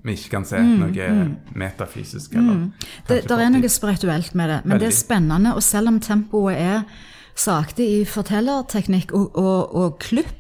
[0.03, 2.33] vi ikke kan se, noe metafysisk.
[2.35, 2.69] Eller
[3.07, 5.55] Det, kanskje der er noe spirituelt med det, men det er spennende.
[5.55, 6.83] Og selv om tempoet er
[7.35, 10.38] sakte i fortellerteknikk og, og, og klipp,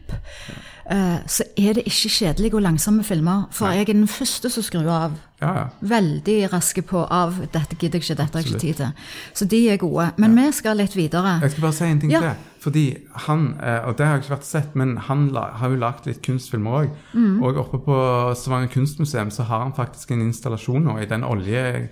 [0.91, 3.47] eh, så er det ikke kjedelige og langsomme filmer.
[3.51, 5.11] For jeg er den første som skrur av.
[5.41, 5.65] Ja, ja.
[5.81, 8.91] Veldig raske på av 'dette gidder jeg ikke, dette har jeg ikke tid til'.
[9.33, 10.11] Så de er gode.
[10.17, 11.39] Men vi skal litt videre.
[11.41, 12.19] Jeg skal bare si en ting Ja.
[12.19, 12.31] til.
[12.59, 16.05] Fordi han, eh, og det har jeg ikke vært sett, men han har jo lagd
[16.05, 16.89] litt kunstfilmer òg.
[17.13, 17.41] Mm.
[17.43, 21.89] Og oppe på Stavanger kunstmuseum så har han faktisk en installasjon nå i den olje,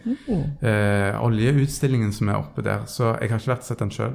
[0.62, 2.80] eh, oljeutstillingen som er oppe der.
[2.86, 4.13] Så jeg har ikke vært sett den sjøl.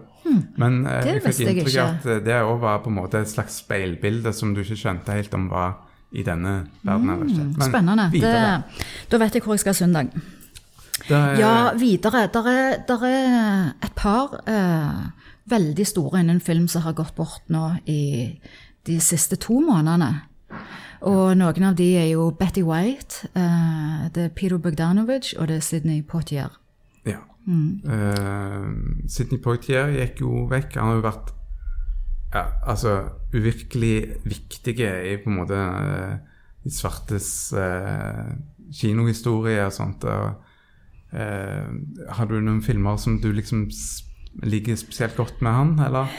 [0.56, 1.06] Men eh, Mm.
[1.06, 4.32] Jeg fikk inntrykk av at eh, det òg var på en måte et slags speilbilde
[4.32, 5.72] som du ikke skjønte helt om var
[6.12, 7.54] i denne verdenen.
[7.56, 8.10] mm, Spennende.
[8.12, 8.32] Det,
[9.10, 10.10] da vet jeg hvor jeg skal søndag.
[11.08, 12.26] Er- Ja, videre.
[12.32, 15.10] Der er, der er et par eh,
[15.50, 18.38] veldig store innen film som har gått bort nå i
[18.86, 20.22] de siste to månedene.
[21.02, 25.56] Og noen av de er jo Betty White, eh, det er Peter Bogdanovich og det
[25.56, 26.48] er Sidney Poitier.
[27.06, 27.18] Ja.
[27.46, 27.80] Mm.
[27.84, 30.76] Uh, Sidney Poitier gikk jo vekk.
[30.76, 31.32] Han har jo vært
[32.32, 36.14] ja, altså uvirkelig viktige i på en måte eh,
[36.64, 38.32] de svartes eh,
[38.72, 40.04] kinohistorie og sånt.
[40.04, 40.42] Og,
[41.12, 41.68] eh,
[42.08, 43.66] har du noen filmer som du liksom
[44.42, 46.12] liker spesielt godt med han, eller?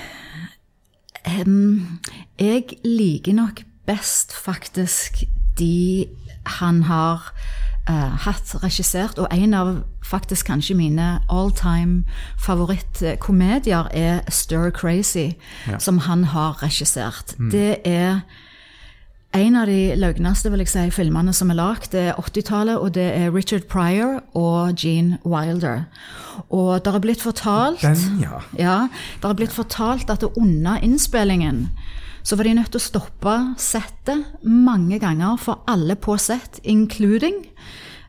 [1.24, 2.00] Um,
[2.40, 5.24] jeg liker nok best faktisk
[5.60, 6.08] de
[6.60, 7.32] han har
[7.90, 9.74] eh, hatt regissert, og en av
[10.06, 12.04] faktisk kanskje mine all time
[12.40, 15.34] favorittkomedier er Stir Crazy,
[15.68, 15.78] Ja.
[15.80, 17.36] som han har regissert.
[17.52, 18.22] Det er
[19.34, 22.94] en av de løgneste vil jeg si, filmene som er lagd, det er 80-tallet, og
[22.94, 25.84] det er Richard Pryor og Gene Wilder.
[26.50, 28.40] Og det har blitt fortalt Den, ja.
[28.60, 28.88] ja,
[29.22, 31.70] det er blitt fortalt at under innspillingen
[32.24, 37.44] så var de nødt til å stoppe settet mange ganger for alle på sett, including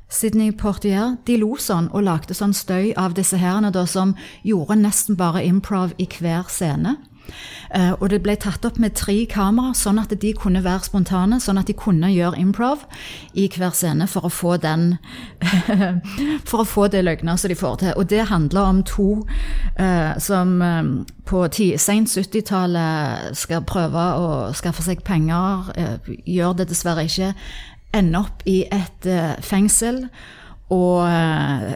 [0.09, 1.17] Sydney Portier.
[1.27, 4.15] De lo sånn og lagde sånn støy av disse herrene som
[4.47, 6.97] gjorde nesten bare improv i hver scene.
[7.75, 11.41] Eh, og det ble tatt opp med tre kamera, sånn at de kunne være spontane,
[11.43, 12.85] sånn at de kunne gjøre improv
[13.35, 14.97] i hver scene for å få den
[16.49, 17.93] For å få det løgna som de får til.
[17.99, 19.09] Og det handler om to
[19.81, 20.91] eh, som eh,
[21.27, 21.45] på
[21.81, 27.33] sent 70-tallet skal prøve å skaffe seg penger, eh, gjør det dessverre ikke,
[27.95, 30.05] ender opp i et eh, fengsel.
[30.75, 31.75] Og eh,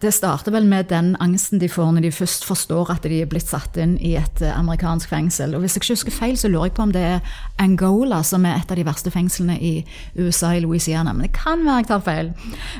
[0.00, 3.30] det starter vel med den angsten de får når de først forstår at de er
[3.30, 5.56] blitt satt inn i et eh, amerikansk fengsel.
[5.56, 8.46] Og hvis jeg ikke husker feil, så lurer jeg på om det er Angola som
[8.46, 9.72] er et av de verste fengslene i
[10.14, 11.12] USA, i Louisiana.
[11.12, 12.30] Men det kan være jeg tar feil.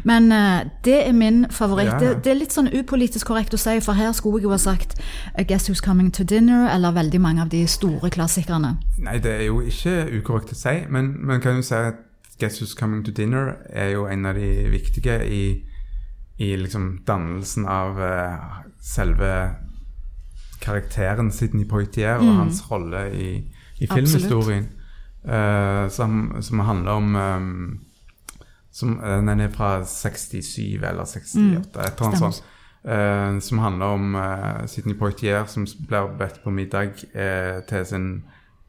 [0.07, 1.91] Men uh, det er min favoritt.
[1.91, 2.15] Ja, ja.
[2.15, 4.63] Det, det er litt sånn upolitisk korrekt å si, for her skulle jeg jo ha
[4.63, 4.95] sagt
[5.35, 8.77] I Guess Who's Coming to Dinner, eller veldig mange av de store klassikerne.
[9.03, 12.05] Nei, det er jo ikke ukorrekt å si, men man kan jo si at
[12.39, 15.43] Guess Who's Coming to Dinner er jo en av de viktige i,
[16.39, 19.31] i liksom dannelsen av uh, selve
[20.63, 23.29] karakteren Sidney Poitier og hans rolle i,
[23.79, 24.69] i filmhistorien.
[25.25, 27.81] Uh, som, som handler om um,
[28.71, 28.95] som,
[29.27, 32.43] Den er fra 67 eller 68, et eller annet sånt.
[33.43, 34.15] Som handler om
[34.71, 36.95] Sidney Poitier som blir bedt på middag
[37.69, 38.07] til sin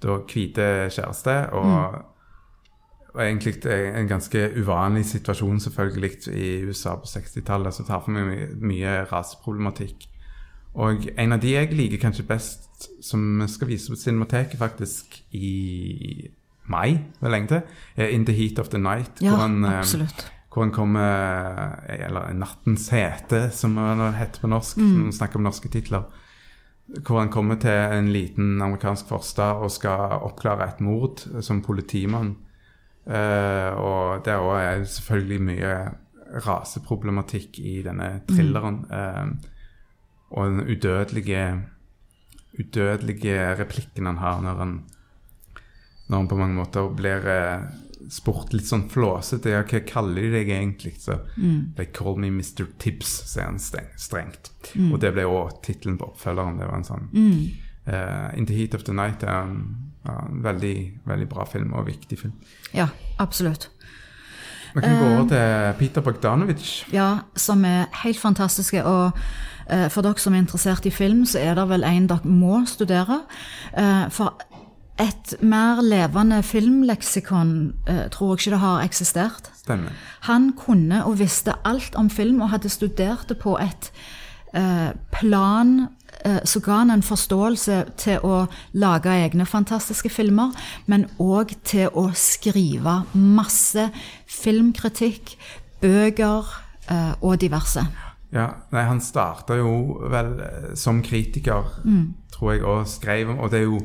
[0.01, 1.35] da hvite kjæreste.
[1.53, 1.99] Og,
[3.13, 8.27] og egentlig en ganske uvanlig situasjon selvfølgelig i USA på 60-tallet, som tar for meg
[8.29, 10.05] mye, mye raseproblematikk.
[10.77, 16.29] Og en av de jeg liker kanskje best, som skal vise på Cinemateket faktisk i
[16.69, 19.17] mai, vel lenge til, er In the Heat of the Night.
[19.21, 20.31] Ja, hvor han, eh, absolutt.
[20.53, 24.75] hvor han kommer Eller Nattens hete, som det heter på norsk.
[24.75, 26.03] Som man snakker om norske titler.
[27.05, 32.35] Hvor han kommer til en liten amerikansk forstad og skal oppklare et mord som politimann.
[33.07, 35.73] Eh, og det også er selvfølgelig mye
[36.45, 38.83] raseproblematikk i denne thrilleren.
[38.91, 39.55] Eh,
[40.29, 41.43] og den udødelige
[42.59, 44.73] udødelige replikken han har når han
[46.09, 47.67] når han på mange måter blir uh,
[48.09, 49.51] spurt litt sånn flåsete.
[49.53, 50.95] Ja, hva kaller de deg egentlig?
[51.03, 51.19] Så
[51.77, 52.65] They call me Mr.
[52.81, 53.99] Tibbs, sier han strengt.
[54.01, 54.49] strengt.
[54.89, 56.57] Og det ble òg tittelen på oppfølgeren.
[56.57, 57.11] Det var en sånn
[57.87, 59.59] eh, In the Heat of the Night er en,
[60.05, 62.33] en veldig, veldig bra film, og viktig film.
[62.73, 62.87] Ja,
[63.17, 63.69] absolutt.
[64.75, 66.93] Vi kan gå over til Peter Bogdanovich.
[66.93, 68.85] Ja, som er helt fantastiske.
[68.85, 69.11] Og
[69.71, 72.61] eh, for dere som er interessert i film, så er det vel en dere må
[72.69, 73.23] studere.
[73.77, 74.37] Eh, for
[74.99, 79.51] et mer levende filmleksikon eh, tror jeg ikke det har eksistert.
[79.61, 79.95] Stemmer.
[80.27, 83.91] Han kunne og visste alt om film og hadde studert det på et
[84.53, 85.87] eh, plan
[86.25, 90.53] eh, som ga han en forståelse til å lage egne fantastiske filmer,
[90.87, 93.89] men òg til å skrive masse
[94.39, 95.35] filmkritikk,
[95.81, 96.49] bøker
[96.91, 97.85] eh, og diverse.
[98.33, 99.71] Ja, nei, han starta jo
[100.11, 101.79] vel eh, som kritiker,
[102.35, 103.79] tror jeg, og skrev om Og det er jo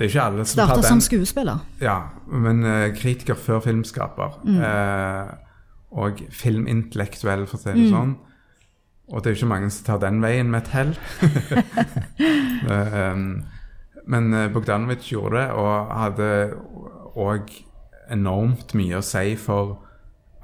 [0.00, 1.58] det er ikke alle som Starta tar som skuespiller.
[1.84, 1.98] Ja,
[2.32, 4.38] men eh, kritiker før filmskaper.
[4.48, 5.32] Eh,
[6.00, 8.14] og filmintellektuell, for å si det sånn.
[9.10, 10.94] Og det er jo ikke mange som tar den veien med et hell.
[12.70, 13.40] Eh, um,
[14.06, 16.26] men eh, Bogdanovic gjorde det, og hadde
[17.18, 17.48] òg
[18.12, 19.78] enormt mye å si for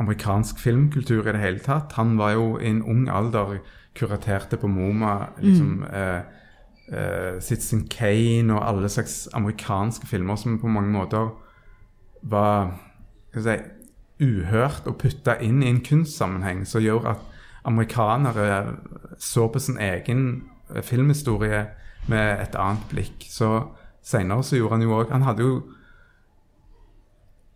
[0.00, 1.92] amerikansk filmkultur i det hele tatt.
[2.00, 3.58] Han var jo i en ung alder
[3.96, 6.20] kuraterte på MoMA liksom eh,
[6.92, 11.30] eh, Citizen Kane og alle slags amerikanske filmer som på mange måter
[12.22, 12.74] var
[13.30, 13.56] skal si,
[14.26, 17.24] uhørt å putte inn i en kunstsammenheng, som gjør at
[17.66, 18.76] amerikanere
[19.18, 20.44] så på sin egen
[20.82, 21.66] filmhistorie
[22.10, 23.26] med et annet blikk.
[23.30, 23.68] Så
[24.06, 25.62] seinere så gjorde han jo òg Han hadde jo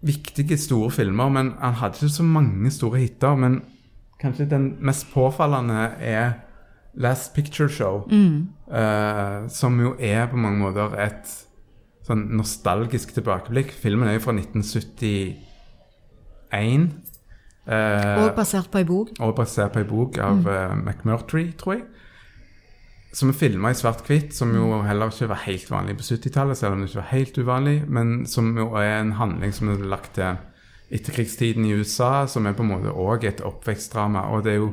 [0.02, 3.36] viktige, store filmer, men han hadde ikke så mange store hiter.
[3.36, 3.62] Men
[4.20, 6.32] kanskje den mest påfallende er
[6.94, 11.46] Last Picture Show, eh, som jo er på mange måter et
[12.06, 13.70] sånn nostalgisk tilbakeblikk.
[13.70, 15.36] Filmen er jo fra 1971.
[17.70, 19.12] Eh, Og basert på ei bok.
[19.20, 21.84] og basert på ei bok av eh, McMurtry, tror jeg.
[23.12, 26.72] Som er filma i svart-hvitt, som jo heller ikke var helt vanlig på 70-tallet, selv
[26.76, 30.12] om det ikke var helt uvanlig, men som jo er en handling som er lagt
[30.14, 30.36] til
[30.94, 34.28] etterkrigstiden i USA, som er på en måte òg et oppvekstdrama.
[34.30, 34.70] Og det er jo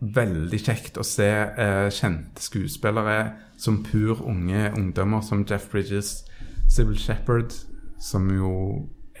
[0.00, 3.18] veldig kjekt å se eh, kjente skuespillere
[3.58, 6.24] som pur unge ungdommer, som Jeff Bridges,
[6.70, 7.52] Sybil Shepherd,
[8.00, 8.52] som jo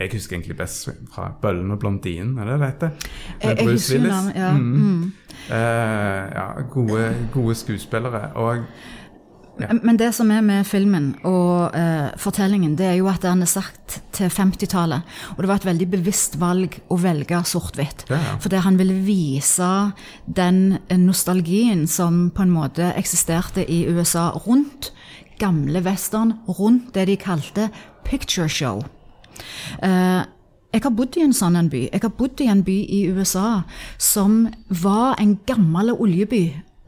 [0.00, 2.90] jeg husker egentlig best fra 'Bøllen og blondinen', er det det heter?
[3.42, 4.12] Med jeg Bruce Willis.
[4.12, 4.36] navnet.
[4.36, 4.52] Ja.
[4.52, 4.62] Mm.
[4.62, 5.12] Mm.
[5.48, 8.32] Uh, ja, gode, gode skuespillere.
[8.34, 8.64] Og
[9.60, 9.72] Ja.
[9.82, 13.50] Men det som er med filmen og uh, fortellingen, det er jo at den er
[13.50, 15.02] sagt til 50-tallet.
[15.34, 18.04] Og det var et veldig bevisst valg å velge sort-hvitt.
[18.08, 18.36] Ja, ja.
[18.38, 19.90] Fordi han ville vise
[20.26, 24.92] den nostalgien som på en måte eksisterte i USA rundt
[25.38, 27.68] gamle western, rundt det de kalte
[28.04, 28.84] picture show.
[29.82, 30.24] Eh,
[30.68, 31.86] jeg har bodd i en sånn en by.
[31.88, 33.62] Jeg har bodd i en by i USA
[33.96, 36.42] som var en gammel oljeby.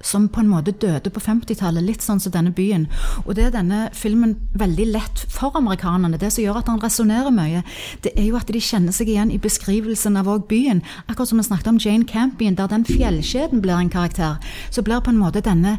[0.04, 2.86] Som på en måte døde på 50-tallet, litt sånn som denne byen.
[3.26, 6.20] Og det er denne filmen veldig lett for amerikanerne.
[6.20, 7.60] Det som gjør at han resonnerer mye,
[8.04, 10.80] det er jo at de kjenner seg igjen i beskrivelsen av òg byen.
[11.06, 14.40] Akkurat som vi snakket om Jane Campion, der den fjellkjeden blir en karakter.
[14.70, 15.76] Så blir på en måte denne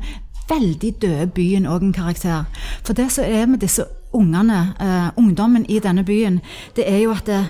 [0.51, 2.45] veldig døde byen òg en karakter.
[2.85, 6.41] For det som er med disse ungene, eh, ungdommen i denne byen,
[6.75, 7.41] det er jo at det,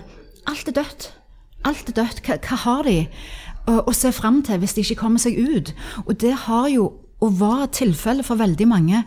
[0.48, 1.14] alt er dødt.
[1.66, 2.22] Alt er dødt.
[2.26, 2.98] Hva, hva har de
[3.68, 5.74] å, å se fram til hvis de ikke kommer seg ut?
[6.06, 9.06] Og det har jo, og var tilfellet for veldig mange,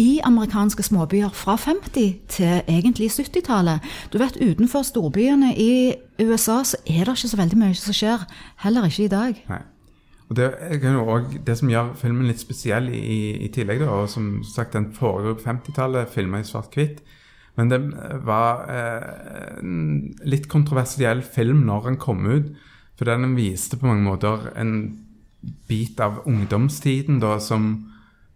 [0.00, 3.84] i amerikanske småbyer fra 50 til egentlig 70-tallet.
[4.12, 8.24] Du vet, Utenfor storbyene i USA så er det ikke så veldig mye som skjer.
[8.64, 9.44] Heller ikke i dag.
[9.52, 9.60] Nei.
[10.32, 10.46] Og det,
[10.80, 14.72] jo også det som gjør filmen litt spesiell i, i tillegg, da, og som sagt
[14.72, 17.02] den foregår på 50-tallet, filma i svart-hvitt.
[17.60, 17.80] Men det
[18.24, 22.48] var eh, en litt kontroversiell film når den kom ut.
[22.96, 24.72] For den viste på mange måter en
[25.68, 27.68] bit av ungdomstiden da, som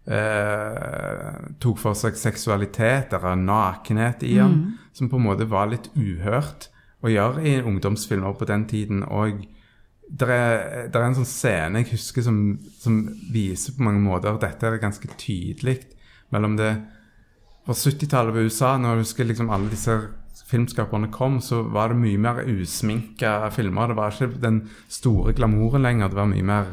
[0.05, 5.89] eh, tok for seg seksualitet eller nakenhet i den, som på en måte var litt
[5.97, 6.69] uhørt
[7.01, 9.01] å gjøre i ungdomsfilmer på den tiden.
[9.01, 9.47] og
[10.07, 12.37] det er, er en sånn scene jeg husker som,
[12.79, 13.01] som
[13.33, 15.81] viser på mange måter Dette er ganske tydelig
[16.31, 16.69] mellom det
[17.67, 19.97] På 70-tallet på USA, når jeg husker liksom alle disse
[20.47, 23.89] filmskaperne kom, så var det mye mer usminka filmer.
[23.89, 26.07] Det var ikke den store glamouren lenger.
[26.07, 26.69] Det var mye mer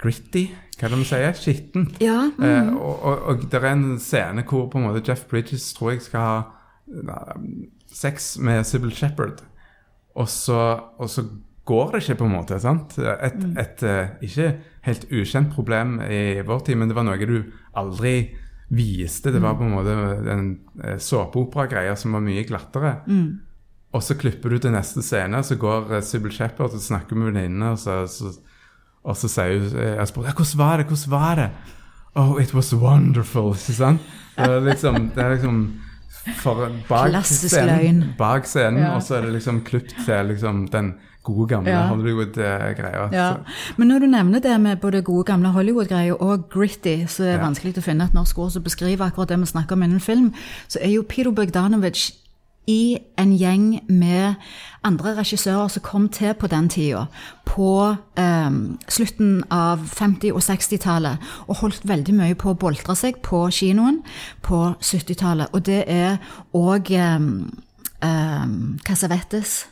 [0.00, 1.36] gritty, hva er det man sier?
[1.36, 1.90] Skitten.
[2.00, 5.70] Ja, Eh, og, og, og det er en scene hvor på en måte Jeff Bridges
[5.76, 6.36] tror jeg skal ha
[6.88, 7.36] eh,
[7.92, 9.44] sex med Sybil Shepherd.
[10.16, 11.26] Og så, og så
[11.66, 12.58] går det ikke, på en måte.
[12.62, 12.96] sant?
[12.98, 14.50] Et, et eh, ikke
[14.86, 17.40] helt ukjent problem i vår tid, men det var noe du
[17.76, 18.16] aldri
[18.68, 19.32] viste.
[19.34, 19.96] Det var på en måte
[20.32, 20.46] en
[20.82, 22.94] eh, såpeopera-greie som var mye glattere.
[23.94, 27.30] Og så klipper du til neste scene, så går uh, Sybil Shepherd og snakker med
[27.30, 28.32] venninnene, og så, så,
[29.06, 30.86] og så sier hun eh, jeg spør, 'Hvordan var det?
[30.86, 31.50] Hvordan var det?'
[32.16, 33.52] Oh, it was wonderful.
[33.52, 34.00] Ikke sant?
[34.36, 35.58] Det er liksom, det er liksom
[36.40, 38.14] for bak Klassisk scenen, løgn.
[38.18, 38.94] bak scenen Ja.
[38.96, 40.94] og så er det liksom klippet til liksom den
[41.26, 41.86] gode, gamle Ja.
[41.90, 43.08] Hollywood-greia.
[43.12, 43.28] Ja.
[43.76, 47.40] Men når du nevner det med både gode gamle Hollywood-greier og gritty, så er det
[47.40, 47.46] Ja.
[47.48, 50.32] vanskelig å finne et norsk ord som beskriver akkurat det vi snakker om innen film,
[50.68, 52.12] så er jo Peter Bogdanovich
[52.68, 54.34] i en gjeng med
[54.84, 57.04] andre regissører som kom til på den tida,
[57.46, 58.50] på eh,
[58.88, 64.00] slutten av 50- og 60-tallet, og holdt veldig mye på å boltre seg på kinoen
[64.42, 65.46] på 70-tallet.
[65.54, 66.18] Og det er
[66.54, 67.20] òg eh,
[68.02, 68.46] eh,
[68.84, 69.66] Casavetes.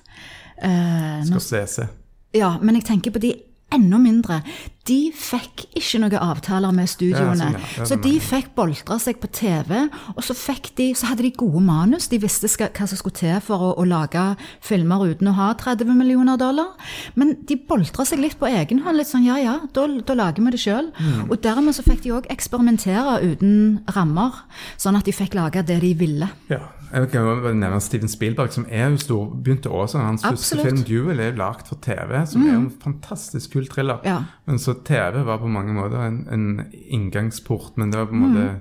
[0.64, 1.98] Eh, se seg.
[2.34, 3.34] ja, men jeg tenker på de
[3.74, 4.38] enda mindre.
[4.84, 7.48] De fikk ikke noen avtaler med studioene.
[7.54, 7.86] Ja, sånn, ja.
[7.88, 9.72] Så de fikk boltre seg på TV,
[10.12, 12.10] og så, fikk de, så hadde de gode manus.
[12.12, 14.22] De visste skal, hva som skulle til for å, å lage
[14.64, 16.74] filmer uten å ha 30 millioner dollar.
[17.18, 19.00] Men de boltra seg litt på egen hånd.
[19.00, 20.92] Litt sånn ja ja, da, da lager vi det sjøl.
[20.94, 21.26] Mm.
[21.30, 23.56] Og dermed så fikk de òg eksperimentere uten
[23.96, 24.44] rammer,
[24.76, 26.30] sånn at de fikk lage det de ville.
[26.52, 26.62] Ja.
[26.94, 29.98] Jeg kan jo nevne Steven Spielberg, som er jo stor, begynte også.
[29.98, 33.66] Hans første film, 'Duel', er jo lagd for TV, som er jo en fantastisk kul
[33.66, 33.98] thriller.
[34.04, 34.20] Ja.
[34.46, 38.20] Men så TV var på mange måter en, en inngangsport, men det var på en
[38.28, 38.60] måte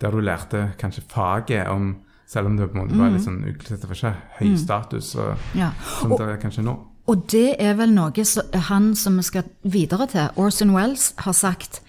[0.00, 1.96] der du lærte kanskje faget om
[2.26, 3.82] Selv om det på en måte var litt sånn uklitt.
[3.82, 5.66] Det var ikke høy status og, Ja.
[6.00, 6.78] som det er kanskje nå.
[7.06, 11.32] og det er vel noe som han som vi skal videre til, Orson Wells, har
[11.32, 11.81] sagt.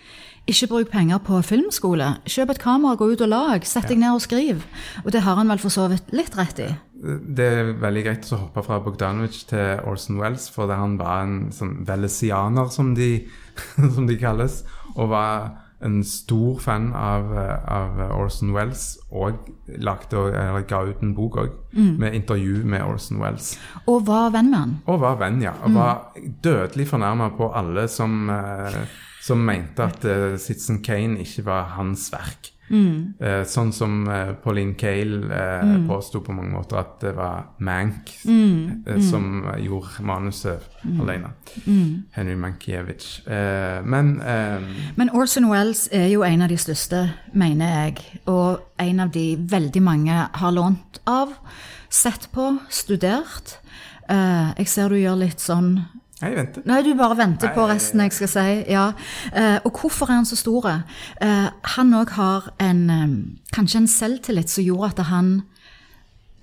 [0.43, 2.09] Ikke bruk penger på filmskole.
[2.27, 3.63] Kjøp et kamera, gå ut og lag.
[3.63, 4.65] Sett deg ned og skriv.
[5.05, 6.67] Og det har han vel for så vidt litt rett i.
[7.03, 11.37] Det er veldig greit å hoppe fra Bogdanovic til Orson Wells, for han var en
[11.55, 13.25] sånn velesianer, som de,
[13.95, 14.61] som de kalles,
[14.95, 15.51] og var
[15.83, 19.49] en stor fan av, av Orson Wells, og
[19.83, 20.21] lagde,
[20.67, 23.53] ga ut en bok òg, med intervju med Orson Wells.
[23.83, 24.75] Og var venn med han.
[24.87, 25.55] Og var venn, ja.
[25.63, 28.79] Og var dødelig fornærma på alle som, eh,
[29.23, 32.53] som mente at uh, Citizen Kane ikke var hans verk.
[32.73, 35.83] Eh, sånn som uh, Pauline Cale mm.
[35.85, 41.33] påsto på mange måter at det var Mank eh, som gjorde manuset alene.
[42.15, 43.19] Henry Mankiewicz.
[43.27, 44.63] Men eh,
[44.95, 47.03] Men Orson Wells er jo en av de største,
[47.33, 48.21] mener jeg.
[48.31, 51.35] Og en av de veldig mange har lånt av,
[51.89, 53.59] sett på, studert.
[54.09, 55.77] Jeg ser du gjør litt sånn
[56.29, 56.65] jeg venter.
[56.69, 58.49] Nei, du bare venter på resten jeg skal si.
[58.71, 58.91] ja.
[59.33, 60.69] Eh, og hvorfor er han så stor?
[61.21, 63.09] Eh, han òg har en, eh,
[63.55, 65.43] kanskje en selvtillit som gjorde at han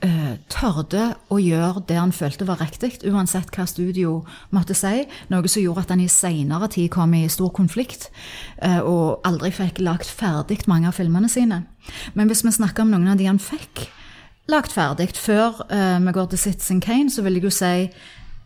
[0.02, 5.06] eh, tørde å gjøre det han følte var riktig, uansett hva studio måtte si.
[5.28, 8.10] Noe som gjorde at han i seinere tid kom i stor konflikt
[8.62, 11.64] eh, og aldri fikk lagt ferdig mange av filmene sine.
[12.14, 13.88] Men hvis vi snakker om noen av de han fikk
[14.50, 17.90] lagt ferdig før vi går til Citizen Kane, så vil jeg jo si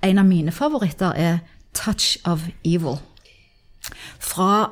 [0.03, 1.39] en av mine favoritter er
[1.75, 2.99] Touch of Evil
[4.23, 4.71] fra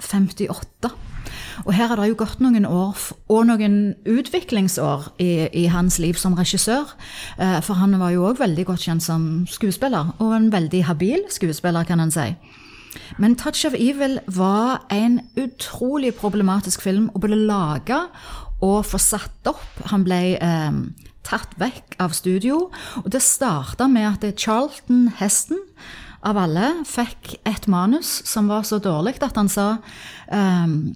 [0.00, 0.90] 58.
[1.64, 3.00] Og her har det jo gått noen år
[3.32, 6.92] og noen utviklingsår i, i hans liv som regissør.
[7.40, 11.24] Eh, For han var jo òg veldig godt kjent som skuespiller, og en veldig habil
[11.32, 12.28] skuespiller, kan en si.
[13.18, 18.06] Men Touch of Evil var en utrolig problematisk film og ble laga
[18.64, 19.66] og få satt opp.
[19.92, 20.78] Han ble eh,
[21.26, 22.66] tatt vekk av studio,
[23.02, 25.60] og det starta med at Charlton Heston
[26.26, 29.76] av alle fikk et manus som var så dårlig at han sa
[30.32, 30.94] um,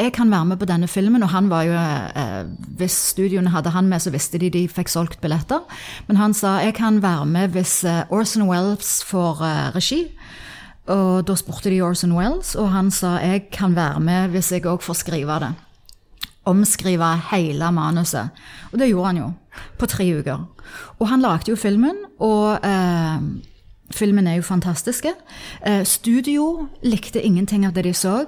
[0.00, 2.46] jeg kan være med på denne filmen, og han var jo, eh,
[2.80, 5.60] hvis studioene hadde han med, så visste de de fikk solgt billetter.
[6.08, 10.00] Men han sa jeg kan være med hvis eh, Orson Wells får eh, regi.
[10.88, 14.64] Og da spurte de Orson Wells, og han sa jeg kan være med hvis jeg
[14.64, 15.52] òg får skrive det.
[16.50, 18.30] Omskrive hele manuset.
[18.72, 19.28] Og det gjorde han jo,
[19.78, 20.44] på tre uker.
[20.98, 23.22] Og han lagde jo filmen, og eh,
[23.96, 25.12] filmen er jo fantastiske.
[25.66, 28.26] Eh, studio likte ingenting av det de så.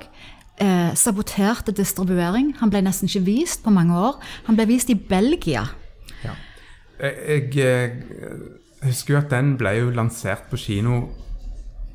[0.63, 2.55] Eh, saboterte distribuering.
[2.61, 4.19] Han ble nesten ikke vist på mange år.
[4.47, 5.65] Han ble vist i Belgia.
[6.25, 6.35] Ja.
[7.01, 11.05] Jeg, jeg eh, husker jo at den ble jo lansert på kino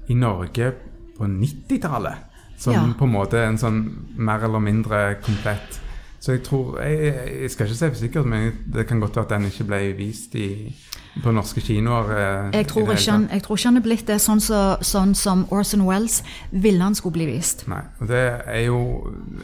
[0.07, 0.71] i Norge
[1.17, 2.23] på 90-tallet.
[2.57, 2.81] Som Ja.
[2.97, 3.83] på en måte en sånn
[4.17, 5.77] mer eller mindre komplett
[6.19, 9.25] Så jeg tror Jeg, jeg skal ikke si for sikkert, men det kan godt være
[9.25, 10.75] at den ikke ble vist i,
[11.23, 12.09] på norske kinoer.
[12.11, 15.13] eh, Jeg tror, ikke han, jeg tror ikke han er blitt det sånn, så, sånn
[15.15, 17.67] som Orson Wells ville han skulle bli vist.
[17.69, 17.81] Nei.
[18.01, 18.81] Og det er jo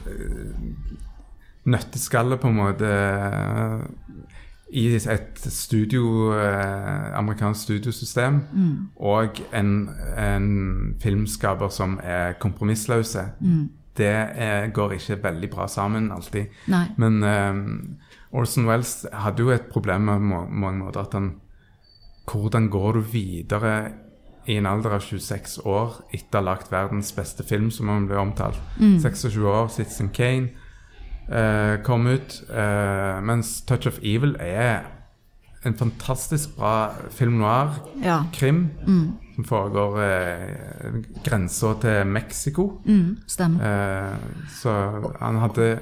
[0.09, 0.53] eh,
[1.65, 3.85] nøtteskallet, på en måte, eh,
[4.73, 8.41] i et studio, eh, amerikansk studiosystem,
[8.97, 13.27] og en, en filmskaper som er kompromissløse.
[13.97, 16.47] Det er, går ikke veldig bra sammen alltid.
[16.67, 16.85] Nei.
[16.97, 17.59] Men eh,
[18.33, 21.35] Orson Wells hadde jo et problem med må- mange måter at han
[22.25, 23.91] Hvordan går du videre
[24.47, 28.05] i en alder av 26 år etter å ha lagd verdens beste film, som han
[28.07, 28.57] ble omtalt?
[28.79, 30.49] 26 år, Citizen Kane
[31.29, 32.37] eh, kom ut.
[32.49, 34.85] eh, mens Touch of Evil er
[35.65, 39.13] en fantastisk bra film noir-krim mm.
[39.35, 42.67] som foregår eh, grensa til Mexico.
[42.85, 43.63] Mm, stemmer.
[43.63, 44.17] Eh,
[44.61, 44.75] så
[45.19, 45.79] han hadde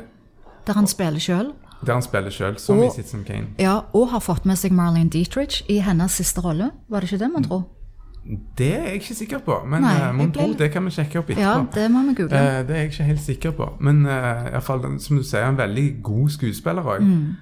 [0.67, 1.53] Der han spiller sjøl.
[1.85, 3.47] Der han spiller sjøl, som Og- i Citizen Kane.
[3.59, 6.71] Ja, og har fått med seg Marlene Dietrich i hennes siste rolle.
[6.89, 7.63] Var det ikke det, man tror?
[8.57, 11.19] Det er jeg ikke sikker på, men Nei, eh, mon ble- det kan vi sjekke
[11.19, 11.41] opp etterpå.
[11.41, 12.37] Ja, det må vi google.
[12.37, 13.67] Uh, det er jeg ikke helt sikker på.
[13.81, 14.11] Men uh,
[14.47, 17.01] i hvert fall, som du sier, en veldig god skuespiller òg.
[17.01, 17.35] Mm.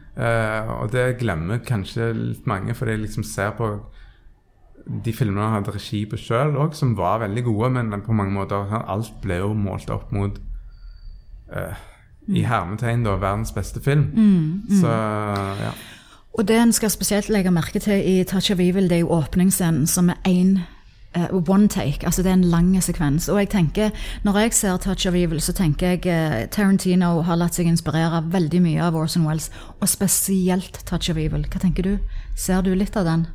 [0.80, 3.68] og det glemmer kanskje litt mange, for jeg liksom ser på
[5.06, 8.34] de filmene han hadde regi på sjøl òg, som var veldig gode, men på mange
[8.34, 10.40] måter Alt ble jo målt opp mot
[11.56, 11.76] uh,
[12.28, 14.08] i hermetegn da, verdens beste film.
[14.16, 15.72] Mm, Så ja.
[16.38, 19.10] Og det en skal spesielt legge merke til i Touch of Evil, det er jo
[19.18, 20.60] åpningsscenen, som er én
[21.32, 22.06] one take.
[22.06, 23.30] Altså det er en lang sekvens.
[23.30, 23.90] Og jeg tenker,
[24.24, 28.22] når jeg ser Touch of Evil, så tenker jeg uh, Tarantino har latt seg inspirere
[28.32, 29.50] veldig mye av Orson Wells,
[29.82, 31.46] og spesielt Touch of Evil.
[31.50, 31.98] Hva tenker du?
[32.38, 33.26] Ser du litt av den?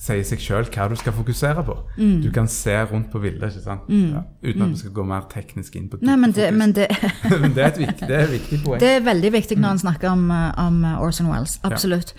[0.00, 1.74] sier seg sjøl hva du skal fokusere på.
[1.98, 2.22] Mm.
[2.24, 3.90] Du kan se rundt på bildet, ikke sant?
[3.92, 6.86] Ja, uten at vi skal gå mer teknisk inn på Nei, men det, men det,
[7.42, 8.80] Men det er et viktig, det er viktig poeng.
[8.80, 11.58] det er veldig viktig når en snakker om, eh, om Orson Wells.
[11.68, 12.14] Absolutt.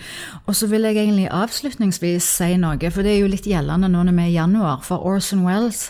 [0.46, 4.04] Og så vil jeg egentlig avslutningsvis si noe, for det er jo litt gjeldende nå
[4.06, 4.82] når vi er i januar.
[4.86, 5.88] For Orson Wells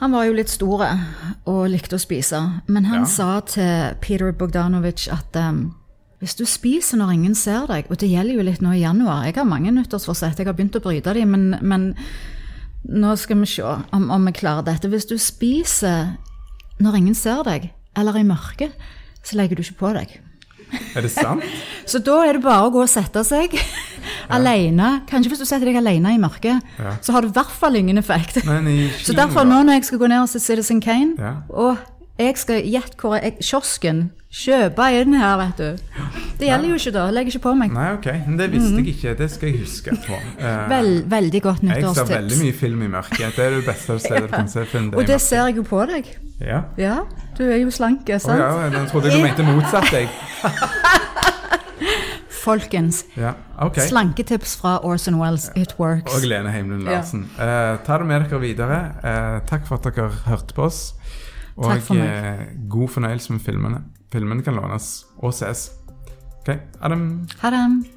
[0.00, 0.82] han var jo litt stor
[1.48, 2.36] og likte å spise.
[2.68, 3.08] Men han Ja.
[3.08, 5.74] sa til Peter Bogdanovich at um,
[6.20, 9.26] hvis du spiser når ingen ser deg, og det gjelder jo litt nå i januar
[9.26, 11.90] Jeg har mange nyttårsforsett, jeg har begynt å bryte dem, men, men
[12.88, 14.88] nå skal vi se om, om vi klarer dette.
[14.88, 16.14] Hvis du spiser
[16.80, 18.72] når ingen ser deg, eller i mørket,
[19.24, 20.16] så legger du ikke på deg.
[20.96, 21.44] Er det sant?
[21.90, 23.52] Så da er det bare å gå og sette seg
[24.36, 25.02] alene.
[25.08, 26.96] Kanskje hvis du setter deg alene i mørket, Ja.
[27.02, 28.40] så har du i hvert fall ingen effekt.
[29.06, 31.34] Så derfor nå når jeg skal gå ned og se Citizen Kane, Ja.
[31.50, 31.76] og
[32.18, 34.10] jeg skal gjette hvor jeg Kiosken.
[34.36, 36.00] Kjøpe inn her, vet du.
[36.36, 37.04] Det gjelder jo ikke da.
[37.14, 37.70] Legger ikke på meg.
[37.72, 38.08] Nei, ok.
[38.26, 39.14] Men det visste jeg ikke.
[39.16, 39.94] Det skal jeg huske.
[40.04, 40.18] På.
[40.36, 42.02] Eh, Vel, veldig godt nyttårstips.
[42.02, 43.32] jeg ser veldig mye film i mørket.
[43.38, 44.90] Det er det beste stedet du kan se film.
[44.94, 46.10] Og det ser jeg jo på deg.
[46.44, 46.60] Ja.
[46.76, 46.98] Ja,
[47.38, 50.08] du er jo slank, Å Oh, ja, jeg trodde du mente motsatt, jeg.
[52.46, 53.88] Folkens, Ja, okay.
[53.88, 55.48] slanketips fra Orson Wells.
[55.56, 56.14] It works.
[56.14, 57.24] Og Lene Heimlund Larsen.
[57.40, 58.78] Eh, ta det med dere videre.
[59.02, 60.92] Eh, takk for at dere hørte på oss.
[61.56, 63.80] Og eh, god fornøyelse med filmene.
[64.16, 65.68] Filmene kan lånes og ses.
[66.40, 66.54] Ok.
[66.80, 66.88] Ha
[67.52, 67.95] det.